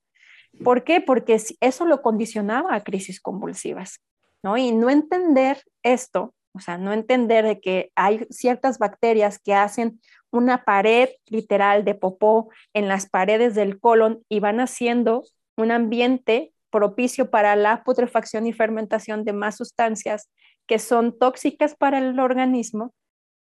[0.64, 1.02] ¿Por qué?
[1.02, 4.00] Porque eso lo condicionaba a crisis convulsivas,
[4.42, 4.56] ¿no?
[4.56, 10.00] Y no entender esto, o sea, no entender de que hay ciertas bacterias que hacen
[10.30, 15.24] una pared literal de popó en las paredes del colon y van haciendo
[15.58, 20.30] un ambiente propicio para la putrefacción y fermentación de más sustancias
[20.66, 22.92] que son tóxicas para el organismo,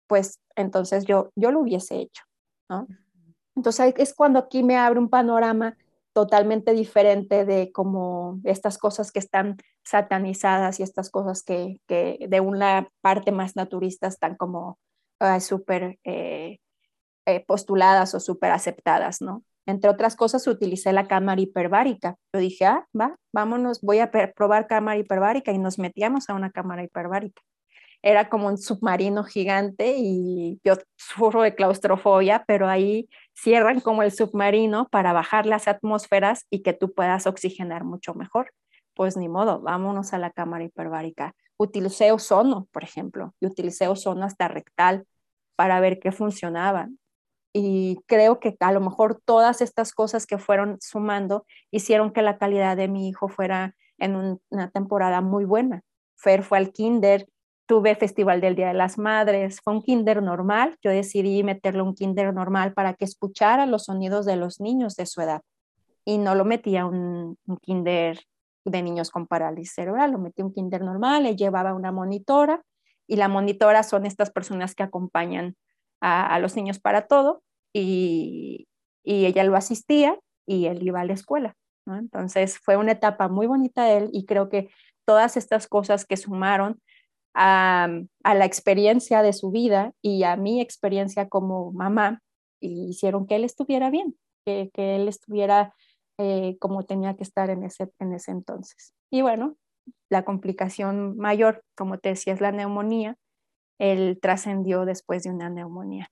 [0.09, 2.25] pues entonces yo, yo lo hubiese hecho,
[2.68, 2.87] ¿no?
[3.55, 5.77] Entonces es cuando aquí me abre un panorama
[6.12, 12.41] totalmente diferente de como estas cosas que están satanizadas y estas cosas que, que de
[12.41, 14.79] una parte más naturista están como
[15.20, 16.59] uh, súper eh,
[17.27, 19.43] eh, postuladas o súper aceptadas, ¿no?
[19.67, 22.17] Entre otras cosas, utilicé la cámara hiperbárica.
[22.33, 26.51] Yo dije, ah, va, vámonos, voy a probar cámara hiperbárica y nos metíamos a una
[26.51, 27.43] cámara hiperbárica.
[28.03, 34.11] Era como un submarino gigante y yo sufro de claustrofobia, pero ahí cierran como el
[34.11, 38.53] submarino para bajar las atmósferas y que tú puedas oxigenar mucho mejor.
[38.95, 41.35] Pues ni modo, vámonos a la cámara hiperbárica.
[41.57, 45.07] Utilicé ozono, por ejemplo, y utilicé ozono hasta rectal
[45.55, 46.89] para ver qué funcionaba
[47.53, 52.39] y creo que a lo mejor todas estas cosas que fueron sumando hicieron que la
[52.39, 55.83] calidad de mi hijo fuera en una temporada muy buena.
[56.17, 57.29] Fer fue al kinder,
[57.67, 61.95] tuve Festival del Día de las Madres, fue un kinder normal, yo decidí meterle un
[61.95, 65.43] kinder normal para que escuchara los sonidos de los niños de su edad
[66.05, 68.19] y no lo metí a un, un kinder
[68.65, 72.63] de niños con parálisis cerebral, lo metí un kinder normal, le llevaba una monitora
[73.07, 75.57] y la monitora son estas personas que acompañan
[76.03, 77.43] a, los niños para todo
[77.73, 78.67] y,
[79.05, 81.57] ella lo asistía y él iba a la escuela.
[81.87, 84.71] Entonces fue una etapa muy bonita de él y creo que
[85.05, 86.81] todas estas cosas que sumaron
[87.35, 87.89] a,
[88.23, 92.21] la experiencia de su vida y a mi experiencia como mamá
[92.61, 95.75] hicieron que él estuviera bien, que, él estuviera
[96.19, 98.95] eh, como tenía que estar en ese, en ese entonces.
[99.11, 99.57] Y bueno,
[100.11, 103.17] la complicación mayor, como te decía, es la neumonía
[103.83, 106.09] él trascendió después de una neumonía.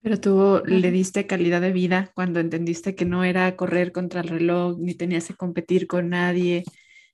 [0.00, 4.28] Pero tú le diste calidad de vida cuando entendiste que no era correr contra el
[4.28, 6.64] reloj, ni tenías que competir con nadie,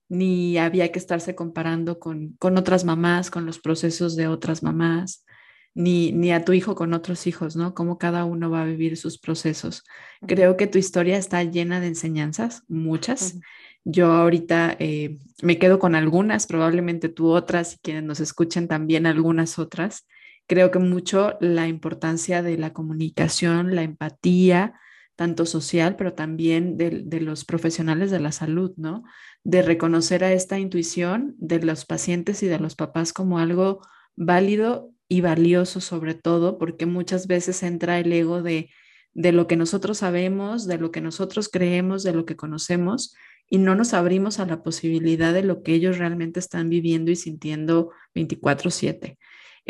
[0.09, 5.27] ni había que estarse comparando con, con otras mamás, con los procesos de otras mamás,
[5.75, 7.75] ni, ni a tu hijo con otros hijos, ¿no?
[7.75, 9.85] Cómo cada uno va a vivir sus procesos.
[10.27, 13.39] Creo que tu historia está llena de enseñanzas, muchas,
[13.85, 19.07] yo ahorita eh, me quedo con algunas, probablemente tú otras y quienes nos escuchen también
[19.07, 20.07] algunas otras.
[20.47, 24.75] Creo que mucho la importancia de la comunicación, la empatía,
[25.17, 29.03] tanto social, pero también de, de, los profesionales de la salud, ¿no?
[29.43, 33.81] De reconocer a esta intuición de los pacientes y de los papás como algo
[34.17, 38.71] válido y valioso sobre todo, porque muchas veces entra el ego de,
[39.15, 43.15] de lo que nosotros sabemos, de lo que nosotros creemos, de lo que conocemos,
[43.49, 47.17] y no nos abrimos a la posibilidad de lo que ellos realmente están viviendo y
[47.17, 49.19] sintiendo 24/7.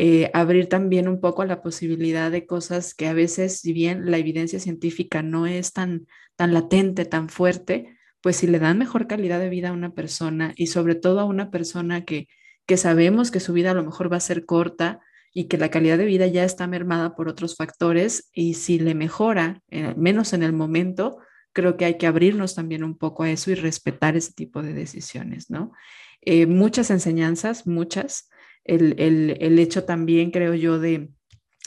[0.00, 4.10] Eh, abrir también un poco a la posibilidad de cosas que a veces, si bien
[4.10, 6.06] la evidencia científica no es tan,
[6.36, 10.52] tan latente, tan fuerte, pues si le dan mejor calidad de vida a una persona
[10.56, 12.28] y sobre todo a una persona que,
[12.66, 15.00] que sabemos que su vida a lo mejor va a ser corta
[15.32, 18.94] y que la calidad de vida ya está mermada por otros factores y si le
[18.94, 21.18] mejora, eh, menos en el momento,
[21.58, 24.74] creo que hay que abrirnos también un poco a eso y respetar ese tipo de
[24.74, 25.72] decisiones, ¿no?
[26.20, 28.30] Eh, muchas enseñanzas, muchas.
[28.62, 31.10] El, el, hecho también, creo yo, de,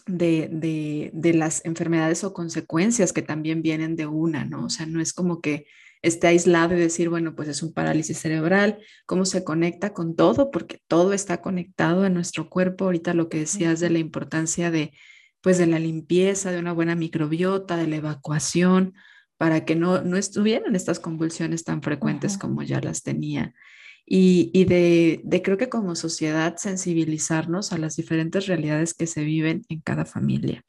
[0.07, 4.67] de, de, las enfermedades o consecuencias que también vienen de una, ¿no?
[4.67, 5.65] O sea, no es como que
[6.01, 10.51] esté aislado y decir, bueno, pues es un parálisis cerebral, cómo se conecta con todo,
[10.51, 12.85] porque todo está conectado en nuestro cuerpo.
[12.85, 14.93] Ahorita lo que decías de la importancia de,
[15.41, 18.93] pues, de la limpieza, de una buena microbiota, de la evacuación,
[19.41, 23.55] para que no, no estuvieran estas convulsiones tan frecuentes como ya las tenía.
[24.05, 29.23] Y, y de, de, creo que como sociedad sensibilizarnos a las diferentes realidades que se
[29.23, 30.63] viven en cada familia,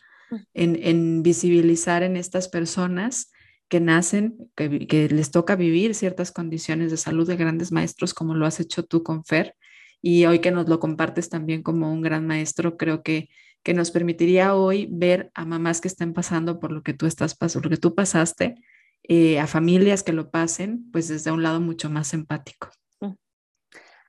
[0.55, 3.31] en, en visibilizar en estas personas
[3.69, 8.35] que nacen, que, que, les toca vivir ciertas condiciones de salud de grandes maestros, como
[8.35, 9.55] lo has hecho tú con Fer,
[10.01, 13.29] y hoy que nos lo compartes también como un gran maestro, creo que
[13.63, 17.35] que nos permitiría hoy ver a mamás que estén pasando por lo que tú estás
[17.35, 18.57] pasando, lo que tú pasaste,
[19.05, 22.71] eh, a familias que lo pasen, pues desde un lado mucho más empático.
[23.01, 23.15] Mm.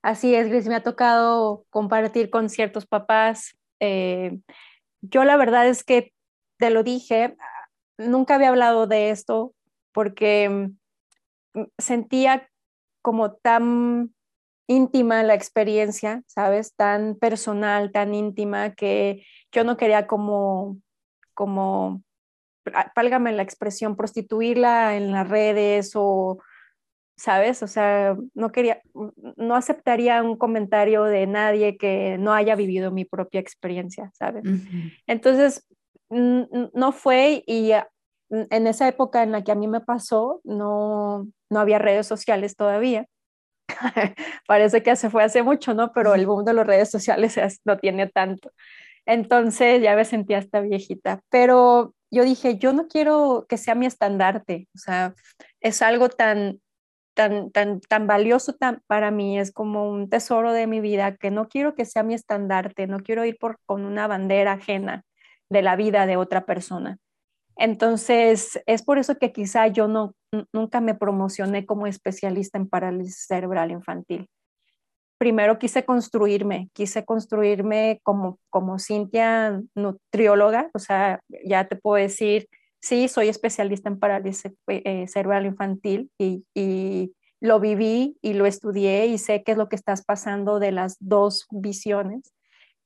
[0.02, 3.58] Así es, Gris, me ha tocado compartir con ciertos papás.
[3.80, 4.40] Eh,
[5.02, 6.14] yo la verdad es que
[6.58, 7.36] te lo dije,
[7.98, 9.54] nunca había hablado de esto
[9.92, 10.50] porque
[11.54, 12.50] mm, sentía
[13.02, 14.14] como tan
[14.68, 16.76] íntima la experiencia, ¿sabes?
[16.76, 20.78] Tan personal, tan íntima que yo no quería como,
[21.34, 22.02] como,
[22.96, 26.40] pálgame la expresión, prostituirla en las redes o,
[27.18, 27.62] ¿sabes?
[27.64, 28.82] O sea, no quería,
[29.36, 34.44] no aceptaría un comentario de nadie que no haya vivido mi propia experiencia, ¿sabes?
[35.08, 35.68] Entonces,
[36.10, 37.72] no fue y
[38.30, 42.56] en esa época en la que a mí me pasó, no, no había redes sociales
[42.56, 43.08] todavía.
[44.48, 45.92] Parece que se fue hace mucho, ¿no?
[45.94, 48.52] Pero el boom de las redes sociales no tiene tanto.
[49.06, 51.22] Entonces ya me sentía hasta viejita.
[51.30, 54.68] Pero yo dije, yo no quiero que sea mi estandarte.
[54.76, 55.14] O sea,
[55.62, 56.60] es algo tan
[57.14, 58.56] tan, tan, tan valioso
[58.88, 62.14] para mí, es como un tesoro de mi vida que no quiero que sea mi
[62.14, 65.04] estandarte, no quiero ir por, con una bandera ajena
[65.50, 66.98] de la vida de otra persona.
[67.56, 70.16] Entonces, es por eso que quizá yo no,
[70.52, 74.28] nunca me promocioné como especialista en parálisis cerebral infantil.
[75.18, 82.48] Primero quise construirme, quise construirme como, como Cintia nutrióloga, o sea, ya te puedo decir,
[82.82, 89.06] sí, soy especialista en parálisis eh, cerebral infantil y, y lo viví y lo estudié
[89.06, 92.34] y sé qué es lo que estás pasando de las dos visiones,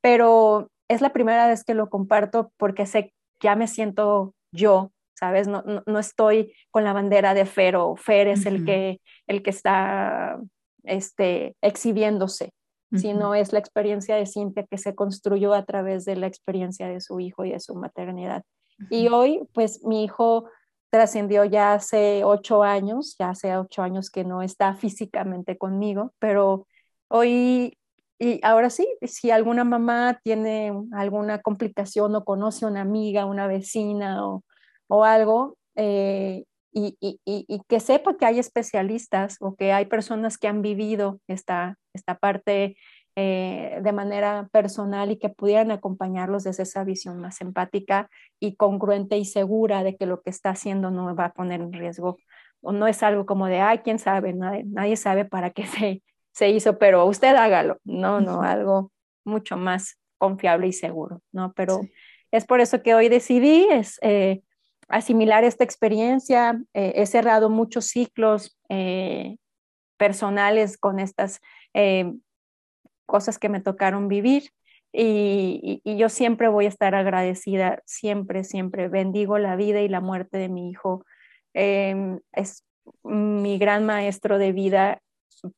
[0.02, 5.47] pero es la primera vez que lo comparto porque sé, ya me siento yo, ¿sabes?
[5.47, 9.49] No, no, estoy con la bandera de Fer o Fer es el, que, el que
[9.49, 10.39] está
[10.84, 12.53] este, exhibiéndose,
[12.93, 17.01] sino es la experiencia de Cintia que se construyó a través de la experiencia de
[17.01, 18.43] su hijo y de su maternidad.
[18.89, 20.49] Y hoy, pues mi hijo
[20.89, 26.68] trascendió ya hace ocho años, ya hace ocho años que no está físicamente conmigo, pero
[27.09, 27.78] hoy
[28.20, 33.45] y ahora sí, si alguna mamá tiene alguna complicación o conoce a una amiga, una
[33.45, 34.43] vecina o,
[34.88, 40.38] o algo, eh, y, y, y, que sepa que hay especialistas o que hay personas
[40.38, 42.78] que han vivido esta, esta parte
[43.16, 49.18] eh, de manera personal y que pudieran acompañarlos desde esa visión más empática y congruente
[49.18, 52.18] y segura de que lo que está haciendo no va a poner en riesgo
[52.62, 56.04] o no es algo como de, ay, quién sabe, nadie, nadie sabe para qué se,
[56.32, 58.92] se hizo, pero usted hágalo, no, no, algo
[59.26, 61.54] mucho más confiable y seguro, ¿no?
[61.54, 61.82] Pero
[62.32, 64.42] es por eso que hoy decidí es, eh,
[64.88, 69.38] asimilar esta experiencia, eh, he cerrado muchos ciclos eh,
[69.98, 71.42] personales con estas
[73.06, 74.52] cosas que me tocaron vivir.
[74.92, 80.02] Y, y, yo siempre voy a estar agradecida, siempre, siempre bendigo la vida y la
[80.02, 81.06] muerte de mi hijo.
[81.54, 82.64] es
[83.04, 85.02] mi gran maestro de vida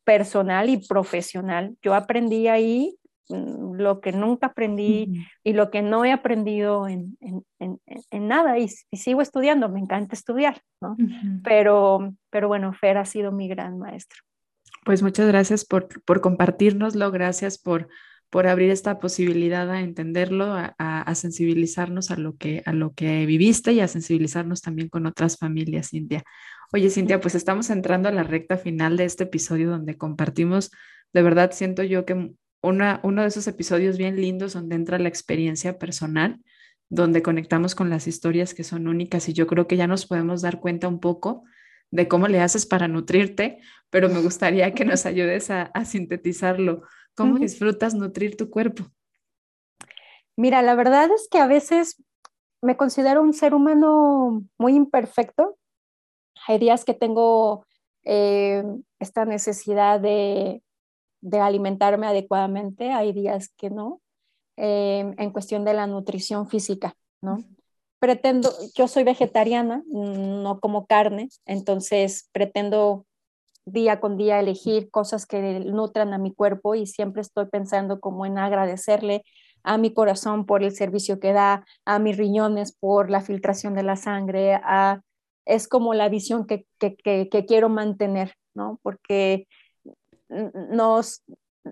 [0.03, 1.77] personal y profesional.
[1.81, 2.99] Yo aprendí ahí
[3.29, 7.17] lo que nunca aprendí y lo que no he aprendido en,
[8.11, 10.97] nada y, sigo estudiando, me encanta estudiar, ¿no?
[11.43, 14.19] pero, pero bueno, Fer ha sido mi gran maestro.
[14.83, 17.89] Pues muchas gracias por, por compartirnoslo, gracias por,
[18.29, 23.25] por abrir esta posibilidad a entenderlo, a, a, sensibilizarnos a lo, que, a lo que
[23.25, 26.23] viviste y a sensibilizarnos también con otras familias, India.
[26.71, 30.71] Oye, Cintia, pues estamos entrando a la recta final de este episodio donde compartimos,
[31.13, 35.09] de verdad siento yo que una, uno de esos episodios bien lindos donde entra la
[35.09, 36.39] experiencia personal,
[36.89, 40.41] donde conectamos con las historias que son únicas y yo creo que ya nos podemos
[40.41, 41.43] dar cuenta un poco
[41.91, 46.83] de cómo le haces para nutrirte, pero me gustaría que nos ayudes a, sintetizarlo.
[47.15, 48.85] ¿Cómo disfrutas nutrir tu cuerpo?
[50.37, 52.01] Mira, la verdad es que a veces
[52.61, 55.59] me considero un ser humano muy imperfecto
[56.47, 57.65] hay días que tengo
[58.03, 58.63] eh,
[58.99, 60.63] esta necesidad de,
[61.39, 64.01] alimentarme adecuadamente, hay días que no,
[64.57, 67.43] eh, en cuestión de la nutrición física, ¿no?
[67.99, 73.05] Pretendo, yo soy vegetariana, no como carne, entonces pretendo
[73.65, 78.25] día con día elegir cosas que nutran a mi cuerpo y siempre estoy pensando como
[78.25, 79.23] en agradecerle
[79.63, 83.83] a mi corazón por el servicio que da, a mis riñones por la filtración de
[83.83, 85.01] la sangre, a
[85.49, 86.65] es como la visión que,
[87.47, 88.79] quiero mantener, ¿no?
[88.83, 89.47] Porque
[90.29, 91.23] nos,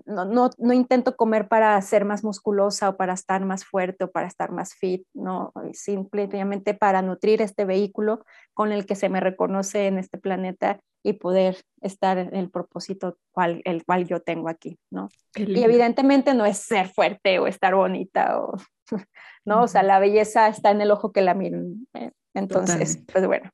[0.06, 4.50] no, intento comer para ser más musculosa o para estar más fuerte o para estar
[4.52, 9.98] más fit, no, simplemente para nutrir este vehículo con el que se me reconoce en
[9.98, 15.08] este planeta y poder estar en el propósito cual, el cual yo tengo aquí, ¿no?
[15.36, 18.56] Y evidentemente no es ser fuerte o estar bonita o,
[19.44, 19.62] ¿no?
[19.62, 23.50] O sea, la belleza está en el ojo que la miren, eh, entonces, pues bueno,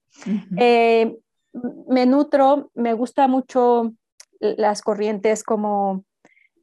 [0.58, 1.16] eh,
[1.88, 3.94] me nutro, me gusta mucho
[4.56, 6.04] las corrientes como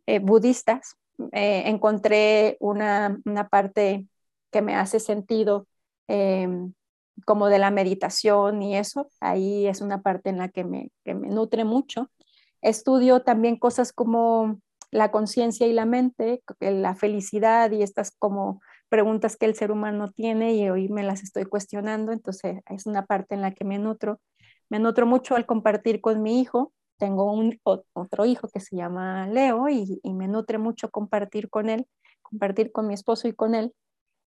[0.05, 0.95] eh, budistas.
[1.34, 3.19] Eh, encontré una,
[3.49, 4.07] parte
[4.51, 5.67] que me hace sentido
[6.07, 6.73] em,
[7.25, 9.09] como de la meditación y eso.
[9.19, 12.09] Ahí es una parte en la que me, que me nutre mucho.
[12.61, 14.59] Estudio también cosas como
[14.91, 20.11] la conciencia y la mente, la felicidad y estas como preguntas que el ser humano
[20.11, 23.79] tiene y hoy me las estoy cuestionando, entonces es una parte en la que me
[23.79, 24.19] nutro.
[24.69, 26.73] Me nutro mucho al compartir con mi hijo.
[27.02, 27.60] Tengo un,
[27.93, 31.88] otro hijo que se llama Leo y, me nutre mucho compartir con él,
[32.22, 33.74] compartir con mi esposo y con él.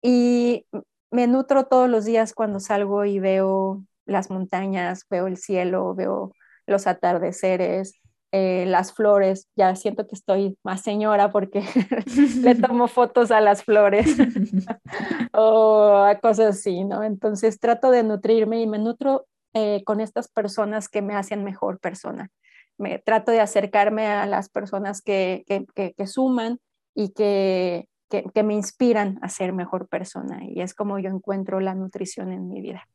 [0.02, 0.66] Y
[1.10, 6.34] me nutro todos los días cuando salgo y veo las montañas, veo el cielo, veo
[6.66, 8.02] los atardeceres,
[8.34, 11.64] eh, las flores, ya siento que estoy más señora porque
[12.42, 14.14] le tomo fotos a las flores
[15.34, 17.02] o a cosas así, ¿no?
[17.02, 21.80] Entonces trato de nutrirme y me nutro eh, con estas personas que me hacen mejor
[21.80, 22.30] persona.
[22.78, 26.60] Me trato de acercarme a las personas que, que, suman
[26.94, 30.44] y que, que me inspiran a ser mejor persona.
[30.44, 32.88] Y es como yo encuentro la nutrición en mi vida.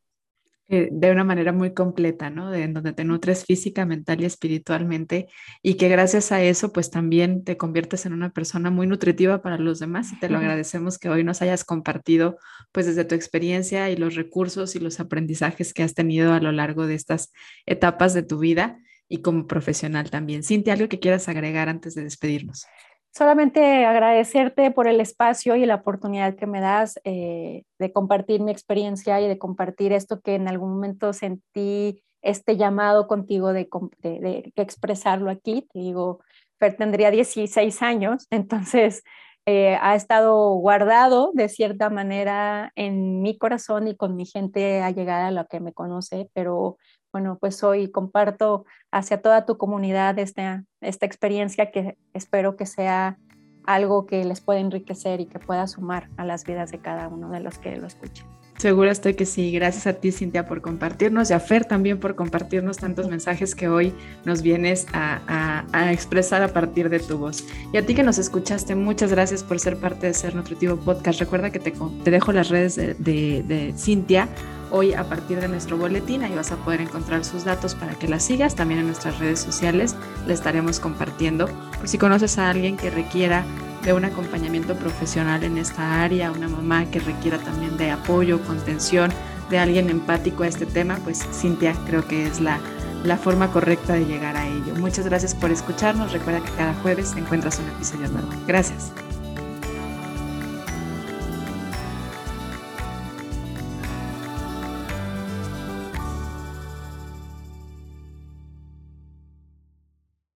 [0.73, 2.51] Eh, de una manera muy completa, ¿no?
[2.51, 5.29] De, en donde te nutres física, mental y espiritualmente
[5.61, 9.59] y que gracias a eso pues también te conviertes en una persona muy nutritiva para
[9.59, 12.39] los demás y te lo agradecemos que hoy nos hayas compartido
[12.73, 16.53] pues desde tu experiencia y los recursos y los aprendizajes que has tenido a lo
[16.53, 17.33] largo de estas
[17.67, 18.79] etapas de tu vida
[19.13, 20.43] y como profesional también.
[20.43, 22.67] Cintia, algo que quieras agregar antes de despedirnos.
[23.15, 28.51] Solamente agradecerte por el espacio y la oportunidad que me das eh, de compartir mi
[28.51, 33.69] experiencia y de compartir esto que en algún momento sentí este llamado contigo de,
[34.01, 35.69] de, expresarlo aquí.
[35.75, 36.21] Te digo,
[36.59, 39.03] Fer tendría 16 años, entonces
[39.45, 45.27] eh, ha estado guardado de cierta manera en mi corazón y con mi gente allegada
[45.27, 46.79] a lo que me conoce, pero
[47.13, 53.19] bueno, pues hoy comparto hacia toda tu comunidad esta, esta experiencia que espero que sea
[53.65, 57.31] algo que les pueda enriquecer y que pueda sumar a las vidas de cada uno
[57.31, 58.27] de los que lo escuchen.
[58.63, 59.51] Segura estoy que sí.
[59.51, 63.67] Gracias a ti, Cintia, por compartirnos y a Fer también por compartirnos tantos mensajes que
[63.67, 63.93] hoy
[64.25, 67.45] nos vienes a, expresar a partir de tu voz.
[67.73, 71.19] Y a ti que nos escuchaste, muchas gracias por ser parte de Ser Nutritivo Podcast.
[71.19, 71.73] Recuerda que te,
[72.09, 74.29] dejo las redes de, de Cintia
[74.71, 76.23] hoy a partir de nuestro boletín.
[76.23, 78.55] Ahí vas a poder encontrar sus datos para que la sigas.
[78.55, 79.97] También en nuestras redes sociales
[80.29, 81.49] le estaremos compartiendo.
[81.79, 83.45] Por si conoces a alguien que requiera
[83.85, 89.13] de un acompañamiento profesional en esta área, una mamá que requiera también de apoyo, contención,
[89.51, 92.59] de alguien empático a este tema, pues Cintia creo que es la,
[93.05, 94.75] la forma correcta de llegar a ello.
[94.77, 96.13] Muchas gracias por escucharnos.
[96.13, 98.29] Recuerda que cada jueves encuentras un episodio nuevo.
[98.47, 98.93] Gracias.